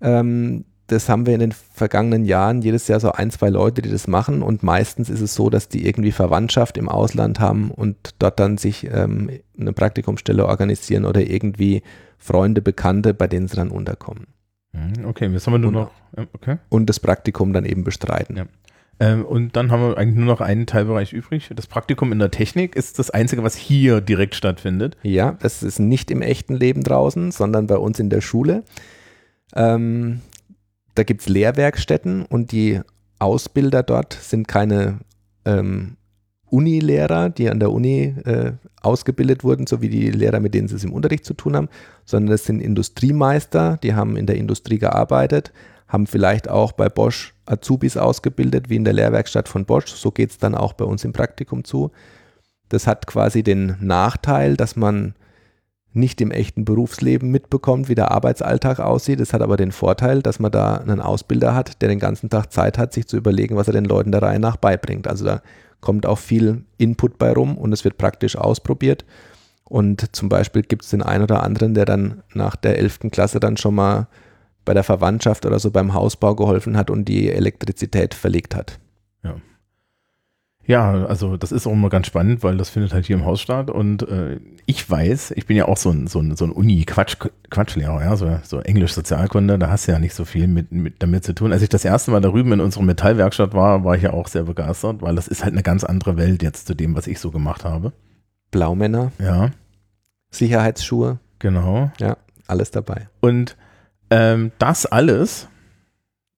Ähm, 0.01 0.65
das 0.87 1.07
haben 1.07 1.27
wir 1.27 1.35
in 1.35 1.39
den 1.39 1.51
vergangenen 1.51 2.25
Jahren 2.25 2.63
jedes 2.63 2.87
Jahr 2.87 2.99
so 2.99 3.11
ein, 3.11 3.29
zwei 3.29 3.49
Leute, 3.49 3.83
die 3.83 3.91
das 3.91 4.07
machen 4.07 4.41
und 4.41 4.63
meistens 4.63 5.11
ist 5.11 5.21
es 5.21 5.35
so, 5.35 5.51
dass 5.51 5.69
die 5.69 5.85
irgendwie 5.85 6.11
Verwandtschaft 6.11 6.79
im 6.79 6.89
Ausland 6.89 7.39
haben 7.39 7.69
und 7.69 8.15
dort 8.17 8.39
dann 8.39 8.57
sich 8.57 8.89
ähm, 8.91 9.29
eine 9.59 9.71
Praktikumsstelle 9.71 10.47
organisieren 10.47 11.05
oder 11.05 11.21
irgendwie 11.21 11.83
Freunde, 12.17 12.63
Bekannte, 12.63 13.13
bei 13.13 13.27
denen 13.27 13.47
sie 13.47 13.55
dann 13.55 13.69
unterkommen. 13.69 14.25
Mhm, 14.71 15.05
okay, 15.05 15.27
jetzt 15.27 15.45
haben 15.45 15.53
wir 15.53 15.59
nur 15.59 15.67
und, 15.67 15.73
noch. 15.75 15.91
Okay. 16.33 16.57
Und 16.69 16.87
das 16.87 16.99
Praktikum 16.99 17.53
dann 17.53 17.65
eben 17.65 17.83
bestreiten. 17.83 18.35
Ja. 18.35 18.45
Ähm, 18.99 19.25
und 19.25 19.55
dann 19.55 19.71
haben 19.71 19.81
wir 19.81 19.97
eigentlich 19.97 20.17
nur 20.17 20.25
noch 20.25 20.41
einen 20.41 20.65
Teilbereich 20.65 21.13
übrig. 21.13 21.49
Das 21.55 21.67
Praktikum 21.67 22.11
in 22.11 22.19
der 22.19 22.31
Technik 22.31 22.75
ist 22.75 22.99
das 22.99 23.09
einzige, 23.09 23.43
was 23.43 23.55
hier 23.55 24.01
direkt 24.01 24.35
stattfindet. 24.35 24.97
Ja, 25.03 25.37
das 25.39 25.63
ist 25.63 25.79
nicht 25.79 26.11
im 26.11 26.21
echten 26.21 26.55
Leben 26.55 26.83
draußen, 26.83 27.31
sondern 27.31 27.67
bei 27.67 27.77
uns 27.77 27.99
in 27.99 28.09
der 28.09 28.21
Schule. 28.21 28.63
Ähm, 29.55 30.21
da 30.95 31.03
gibt 31.03 31.21
es 31.21 31.29
Lehrwerkstätten 31.29 32.25
und 32.25 32.51
die 32.51 32.81
Ausbilder 33.19 33.83
dort 33.83 34.13
sind 34.13 34.47
keine 34.47 34.99
ähm, 35.45 35.95
Unilehrer, 36.49 37.29
die 37.29 37.49
an 37.49 37.59
der 37.59 37.71
Uni 37.71 38.15
äh, 38.25 38.53
ausgebildet 38.81 39.43
wurden, 39.43 39.67
so 39.67 39.81
wie 39.81 39.89
die 39.89 40.09
Lehrer, 40.09 40.39
mit 40.39 40.53
denen 40.53 40.67
sie 40.67 40.75
es 40.75 40.83
im 40.83 40.93
Unterricht 40.93 41.25
zu 41.25 41.33
tun 41.33 41.55
haben, 41.55 41.69
sondern 42.05 42.31
das 42.31 42.45
sind 42.45 42.59
Industriemeister, 42.59 43.77
die 43.83 43.93
haben 43.93 44.17
in 44.17 44.25
der 44.25 44.37
Industrie 44.37 44.79
gearbeitet, 44.79 45.53
haben 45.87 46.07
vielleicht 46.07 46.49
auch 46.49 46.71
bei 46.71 46.89
Bosch 46.89 47.33
Azubis 47.49 47.97
ausgebildet, 47.97 48.69
wie 48.69 48.75
in 48.75 48.83
der 48.83 48.93
Lehrwerkstatt 48.93 49.49
von 49.49 49.65
Bosch. 49.65 49.87
So 49.87 50.11
geht 50.11 50.31
es 50.31 50.37
dann 50.37 50.55
auch 50.55 50.73
bei 50.73 50.85
uns 50.85 51.03
im 51.03 51.13
Praktikum 51.13 51.63
zu. 51.63 51.91
Das 52.69 52.87
hat 52.87 53.07
quasi 53.07 53.43
den 53.43 53.75
Nachteil, 53.79 54.55
dass 54.55 54.75
man 54.75 55.15
nicht 55.91 56.21
im 56.21 56.31
echten 56.31 56.65
Berufsleben 56.65 57.31
mitbekommt, 57.31 57.89
wie 57.89 57.95
der 57.95 58.11
Arbeitsalltag 58.11 58.79
aussieht. 58.79 59.19
Es 59.19 59.33
hat 59.33 59.41
aber 59.41 59.57
den 59.57 59.71
Vorteil, 59.71 60.21
dass 60.21 60.39
man 60.39 60.51
da 60.51 60.75
einen 60.75 61.01
Ausbilder 61.01 61.55
hat, 61.55 61.81
der 61.81 61.89
den 61.89 61.99
ganzen 61.99 62.29
Tag 62.29 62.53
Zeit 62.53 62.77
hat, 62.77 62.93
sich 62.93 63.07
zu 63.07 63.17
überlegen, 63.17 63.55
was 63.55 63.67
er 63.67 63.73
den 63.73 63.85
Leuten 63.85 64.11
der 64.11 64.21
Reihe 64.21 64.39
nach 64.39 64.57
beibringt. 64.57 65.07
Also 65.07 65.25
da 65.25 65.41
kommt 65.81 66.05
auch 66.05 66.19
viel 66.19 66.63
Input 66.77 67.17
bei 67.17 67.31
rum 67.33 67.57
und 67.57 67.73
es 67.73 67.83
wird 67.83 67.97
praktisch 67.97 68.35
ausprobiert. 68.35 69.03
Und 69.63 70.15
zum 70.15 70.29
Beispiel 70.29 70.63
gibt 70.63 70.83
es 70.83 70.89
den 70.89 71.01
einen 71.01 71.23
oder 71.23 71.43
anderen, 71.43 71.73
der 71.73 71.85
dann 71.85 72.23
nach 72.33 72.55
der 72.55 72.77
11. 72.77 73.11
Klasse 73.11 73.39
dann 73.39 73.57
schon 73.57 73.75
mal 73.75 74.07
bei 74.65 74.73
der 74.73 74.83
Verwandtschaft 74.83 75.45
oder 75.45 75.59
so 75.59 75.71
beim 75.71 75.93
Hausbau 75.93 76.35
geholfen 76.35 76.77
hat 76.77 76.89
und 76.89 77.05
die 77.05 77.29
Elektrizität 77.29 78.13
verlegt 78.13 78.55
hat. 78.55 78.79
Ja. 79.23 79.35
Ja, 80.65 81.05
also 81.05 81.35
das 81.35 81.51
ist 81.51 81.65
auch 81.65 81.71
immer 81.71 81.89
ganz 81.89 82.05
spannend, 82.05 82.43
weil 82.43 82.57
das 82.57 82.69
findet 82.69 82.93
halt 82.93 83.07
hier 83.07 83.15
im 83.15 83.25
Haus 83.25 83.41
statt 83.41 83.71
und 83.71 84.07
äh, 84.07 84.39
ich 84.67 84.87
weiß, 84.87 85.31
ich 85.31 85.47
bin 85.47 85.57
ja 85.57 85.67
auch 85.67 85.77
so 85.77 85.89
ein, 85.89 86.05
so 86.05 86.19
ein, 86.19 86.35
so 86.35 86.45
ein 86.45 86.51
Uni-Quatschlehrer, 86.51 88.03
ja, 88.03 88.15
so, 88.15 88.39
so 88.43 88.59
Englisch-Sozialkunde, 88.59 89.57
da 89.57 89.69
hast 89.71 89.87
du 89.87 89.93
ja 89.93 89.97
nicht 89.97 90.13
so 90.13 90.25
viel 90.25 90.47
mit, 90.47 90.71
mit, 90.71 91.01
damit 91.01 91.23
zu 91.23 91.33
tun. 91.33 91.51
Als 91.51 91.63
ich 91.63 91.69
das 91.69 91.85
erste 91.85 92.11
Mal 92.11 92.21
da 92.21 92.29
drüben 92.29 92.51
in 92.51 92.61
unserer 92.61 92.83
Metallwerkstatt 92.83 93.55
war, 93.55 93.83
war 93.83 93.95
ich 93.95 94.03
ja 94.03 94.13
auch 94.13 94.27
sehr 94.27 94.43
begeistert, 94.43 95.01
weil 95.01 95.15
das 95.15 95.27
ist 95.27 95.43
halt 95.43 95.53
eine 95.53 95.63
ganz 95.63 95.83
andere 95.83 96.17
Welt 96.17 96.43
jetzt 96.43 96.67
zu 96.67 96.75
dem, 96.75 96.95
was 96.95 97.07
ich 97.07 97.19
so 97.19 97.31
gemacht 97.31 97.63
habe. 97.63 97.91
Blaumänner. 98.51 99.11
Ja. 99.17 99.49
Sicherheitsschuhe. 100.29 101.17
Genau. 101.39 101.91
Ja, 101.99 102.17
alles 102.45 102.69
dabei. 102.69 103.07
Und 103.21 103.57
ähm, 104.09 104.51
das 104.59 104.85
alles, 104.85 105.47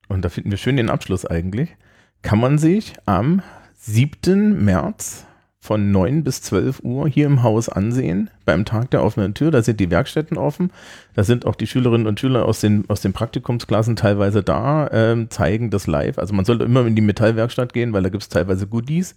und 0.07 0.23
da 0.23 0.29
finden 0.29 0.51
wir 0.51 0.57
schön 0.57 0.77
den 0.77 0.89
Abschluss 0.89 1.25
eigentlich, 1.25 1.75
kann 2.21 2.39
man 2.39 2.57
sich 2.57 2.93
am 3.05 3.41
7. 3.77 4.63
März 4.63 5.25
von 5.59 5.91
9 5.91 6.23
bis 6.23 6.41
12 6.41 6.79
Uhr 6.83 7.07
hier 7.07 7.27
im 7.27 7.43
Haus 7.43 7.69
ansehen, 7.69 8.31
beim 8.45 8.65
Tag 8.65 8.89
der 8.91 9.03
offenen 9.03 9.35
Tür. 9.35 9.51
Da 9.51 9.61
sind 9.61 9.79
die 9.79 9.91
Werkstätten 9.91 10.37
offen. 10.37 10.71
Da 11.13 11.23
sind 11.23 11.45
auch 11.45 11.55
die 11.55 11.67
Schülerinnen 11.67 12.07
und 12.07 12.19
Schüler 12.19 12.45
aus 12.45 12.61
den, 12.61 12.89
aus 12.89 13.01
den 13.01 13.13
Praktikumsklassen 13.13 13.95
teilweise 13.95 14.41
da, 14.41 14.89
ähm, 14.91 15.29
zeigen 15.29 15.69
das 15.69 15.85
live. 15.85 16.17
Also 16.17 16.33
man 16.33 16.45
sollte 16.45 16.63
immer 16.63 16.85
in 16.87 16.95
die 16.95 17.03
Metallwerkstatt 17.03 17.73
gehen, 17.73 17.93
weil 17.93 18.01
da 18.01 18.09
gibt 18.09 18.23
es 18.23 18.29
teilweise 18.29 18.65
Goodies. 18.65 19.15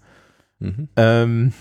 Mhm. 0.58 0.88
Ähm, 0.96 1.52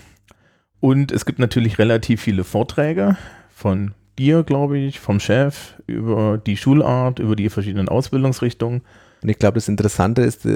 und 0.80 1.12
es 1.12 1.24
gibt 1.24 1.38
natürlich 1.38 1.78
relativ 1.78 2.20
viele 2.20 2.44
Vorträge 2.44 3.16
von 3.54 3.94
dir, 4.18 4.42
glaube 4.42 4.78
ich, 4.78 5.00
vom 5.00 5.20
Chef 5.20 5.74
über 5.86 6.38
die 6.38 6.56
Schulart, 6.56 7.18
über 7.18 7.36
die 7.36 7.50
verschiedenen 7.50 7.88
Ausbildungsrichtungen. 7.88 8.82
Und 9.22 9.28
ich 9.28 9.38
glaube, 9.38 9.56
das 9.56 9.68
Interessante 9.68 10.22
ist, 10.22 10.48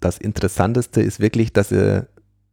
das 0.00 0.18
Interessanteste 0.18 1.00
ist 1.00 1.20
wirklich, 1.20 1.52
dass 1.52 1.72
ihr 1.72 2.08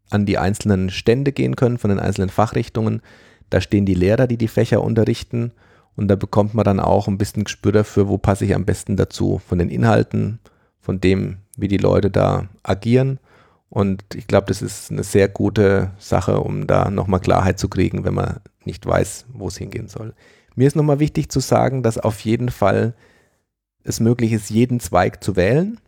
an 0.09 0.25
die 0.25 0.37
einzelnen 0.37 0.89
Stände 0.89 1.31
gehen 1.31 1.55
können 1.55 1.77
von 1.77 1.89
den 1.89 1.99
einzelnen 1.99 2.29
Fachrichtungen. 2.29 3.01
Da 3.49 3.61
stehen 3.61 3.85
die 3.85 3.93
Lehrer, 3.93 4.27
die 4.27 4.37
die 4.37 4.47
Fächer 4.47 4.81
unterrichten 4.81 5.51
und 5.97 6.07
da 6.09 6.15
bekommt 6.15 6.53
man 6.53 6.63
dann 6.63 6.79
auch 6.79 7.07
ein 7.07 7.17
bisschen 7.17 7.43
Gespür 7.43 7.71
dafür, 7.71 8.07
wo 8.07 8.17
passe 8.19 8.45
ich 8.45 8.53
am 8.53 8.65
besten 8.65 8.95
dazu, 8.95 9.41
von 9.45 9.57
den 9.57 9.69
Inhalten, 9.69 10.39
von 10.79 11.01
dem, 11.01 11.37
wie 11.57 11.67
die 11.67 11.77
Leute 11.77 12.11
da 12.11 12.47
agieren. 12.61 13.19
Und 13.69 14.03
ich 14.13 14.27
glaube, 14.27 14.45
das 14.47 14.61
ist 14.61 14.91
eine 14.91 15.03
sehr 15.03 15.27
gute 15.27 15.91
Sache, 15.97 16.39
um 16.39 16.67
da 16.67 16.91
nochmal 16.91 17.19
Klarheit 17.19 17.57
zu 17.57 17.67
kriegen, 17.67 18.05
wenn 18.05 18.13
man 18.13 18.41
nicht 18.63 18.85
weiß, 18.85 19.25
wo 19.33 19.47
es 19.47 19.57
hingehen 19.57 19.87
soll. 19.87 20.13
Mir 20.57 20.65
ist 20.65 20.75
nochmal 20.75 20.99
wichtig 20.99 21.29
zu 21.29 21.39
sagen, 21.39 21.83
dass 21.83 21.99
auf 21.99 22.19
jeden 22.21 22.49
Fall 22.49 22.95
es 23.83 23.99
möglich 23.99 24.33
ist, 24.33 24.49
jeden 24.49 24.79
Zweig 24.79 25.23
zu 25.23 25.35
wählen 25.35 25.79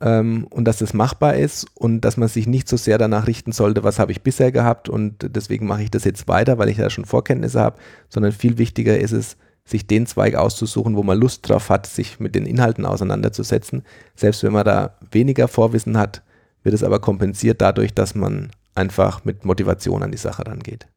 ähm, 0.00 0.48
und 0.50 0.64
dass 0.64 0.80
es 0.80 0.94
machbar 0.94 1.36
ist 1.36 1.68
und 1.74 2.00
dass 2.00 2.16
man 2.16 2.28
sich 2.28 2.48
nicht 2.48 2.68
so 2.68 2.76
sehr 2.76 2.98
danach 2.98 3.28
richten 3.28 3.52
sollte, 3.52 3.84
was 3.84 4.00
habe 4.00 4.10
ich 4.10 4.22
bisher 4.22 4.50
gehabt 4.50 4.88
und 4.88 5.36
deswegen 5.36 5.68
mache 5.68 5.84
ich 5.84 5.92
das 5.92 6.02
jetzt 6.02 6.26
weiter, 6.26 6.58
weil 6.58 6.70
ich 6.70 6.78
ja 6.78 6.90
schon 6.90 7.04
Vorkenntnisse 7.04 7.60
habe, 7.60 7.78
sondern 8.08 8.32
viel 8.32 8.58
wichtiger 8.58 8.98
ist 8.98 9.12
es, 9.12 9.36
sich 9.64 9.86
den 9.86 10.06
Zweig 10.06 10.34
auszusuchen, 10.34 10.96
wo 10.96 11.04
man 11.04 11.16
Lust 11.16 11.48
drauf 11.48 11.70
hat, 11.70 11.86
sich 11.86 12.18
mit 12.18 12.34
den 12.34 12.46
Inhalten 12.46 12.84
auseinanderzusetzen. 12.84 13.84
Selbst 14.16 14.42
wenn 14.42 14.52
man 14.52 14.64
da 14.64 14.98
weniger 15.12 15.46
Vorwissen 15.46 15.96
hat, 15.96 16.22
wird 16.64 16.74
es 16.74 16.82
aber 16.82 16.98
kompensiert 16.98 17.60
dadurch, 17.60 17.94
dass 17.94 18.16
man 18.16 18.50
einfach 18.74 19.24
mit 19.24 19.44
Motivation 19.44 20.02
an 20.02 20.10
die 20.10 20.18
Sache 20.18 20.44
rangeht. 20.44 20.88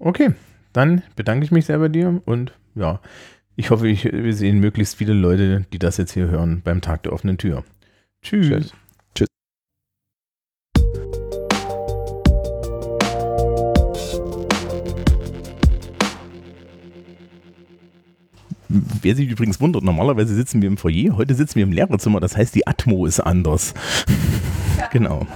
Okay, 0.00 0.34
dann 0.74 1.02
bedanke 1.16 1.44
ich 1.44 1.50
mich 1.50 1.66
sehr 1.66 1.78
bei 1.78 1.88
dir 1.88 2.20
und 2.26 2.52
ja, 2.74 3.00
ich 3.56 3.70
hoffe, 3.70 3.88
ich, 3.88 4.04
wir 4.04 4.34
sehen 4.34 4.58
möglichst 4.58 4.96
viele 4.96 5.14
Leute, 5.14 5.64
die 5.72 5.78
das 5.78 5.96
jetzt 5.96 6.12
hier 6.12 6.26
hören 6.26 6.60
beim 6.62 6.80
Tag 6.80 7.04
der 7.04 7.12
offenen 7.12 7.38
Tür. 7.38 7.64
Tschüss. 8.20 8.48
Tschüss. 8.48 8.62
Tschüss. 8.62 8.74
Wer 19.02 19.16
sich 19.16 19.28
übrigens 19.28 19.60
wundert, 19.60 19.82
normalerweise 19.82 20.34
sitzen 20.34 20.62
wir 20.62 20.68
im 20.68 20.76
Foyer, 20.76 21.16
heute 21.16 21.34
sitzen 21.34 21.56
wir 21.56 21.64
im 21.64 21.72
Lehrerzimmer, 21.72 22.20
das 22.20 22.36
heißt, 22.36 22.54
die 22.54 22.66
Atmo 22.66 23.06
ist 23.06 23.20
anders. 23.20 23.74
genau. 24.92 25.26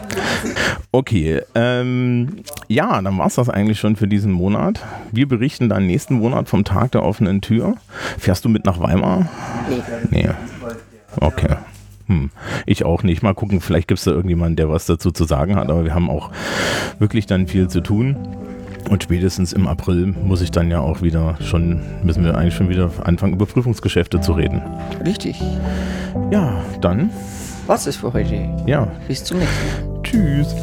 Okay, 0.91 1.43
ähm, 1.55 2.37
ja, 2.69 3.01
dann 3.03 3.19
war 3.19 3.27
es 3.27 3.35
das 3.35 3.49
eigentlich 3.49 3.79
schon 3.79 3.97
für 3.97 4.09
diesen 4.09 4.33
Monat. 4.33 4.85
Wir 5.13 5.29
berichten 5.29 5.69
dann 5.69 5.87
nächsten 5.87 6.15
Monat 6.15 6.49
vom 6.49 6.65
Tag 6.65 6.93
der 6.93 7.03
offenen 7.03 7.41
Tür. 7.41 7.77
Fährst 8.19 8.45
du 8.45 8.49
mit 8.49 8.65
nach 8.65 8.81
Weimar? 8.81 9.29
Nee. 10.11 10.21
Nee. 10.23 10.31
Okay. 11.21 11.57
Hm, 12.07 12.31
ich 12.65 12.85
auch 12.85 13.03
nicht. 13.03 13.23
Mal 13.23 13.35
gucken, 13.35 13.61
vielleicht 13.61 13.89
gibt 13.89 13.99
es 13.99 14.05
da 14.05 14.13
irgendjemanden, 14.13 14.57
der 14.57 14.71
was 14.71 14.87
dazu 14.87 15.11
zu 15.11 15.25
sagen 15.25 15.57
hat, 15.57 15.71
aber 15.71 15.85
wir 15.85 15.95
haben 15.95 16.09
auch 16.09 16.31
wirklich 16.99 17.27
dann 17.27 17.47
viel 17.47 17.69
zu 17.69 17.83
tun. 17.83 18.17
Und 18.89 19.03
spätestens 19.03 19.53
im 19.53 19.67
April 19.67 20.15
muss 20.25 20.41
ich 20.41 20.51
dann 20.51 20.71
ja 20.71 20.81
auch 20.81 21.03
wieder 21.03 21.37
schon, 21.43 21.83
müssen 22.03 22.25
wir 22.25 22.37
eigentlich 22.37 22.55
schon 22.55 22.69
wieder 22.69 22.91
anfangen, 23.05 23.35
über 23.35 23.47
Prüfungsgeschäfte 23.47 24.21
zu 24.21 24.33
reden. 24.33 24.63
Richtig. 25.05 25.41
Ja, 26.31 26.65
dann. 26.81 27.11
Was 27.67 27.87
ist 27.87 27.97
für 27.97 28.13
heute? 28.13 28.49
Ja. 28.67 28.89
Bis 29.07 29.25
zum 29.25 29.39
nächsten 29.39 29.93
Mal. 29.93 30.03
Tschüss. 30.03 30.55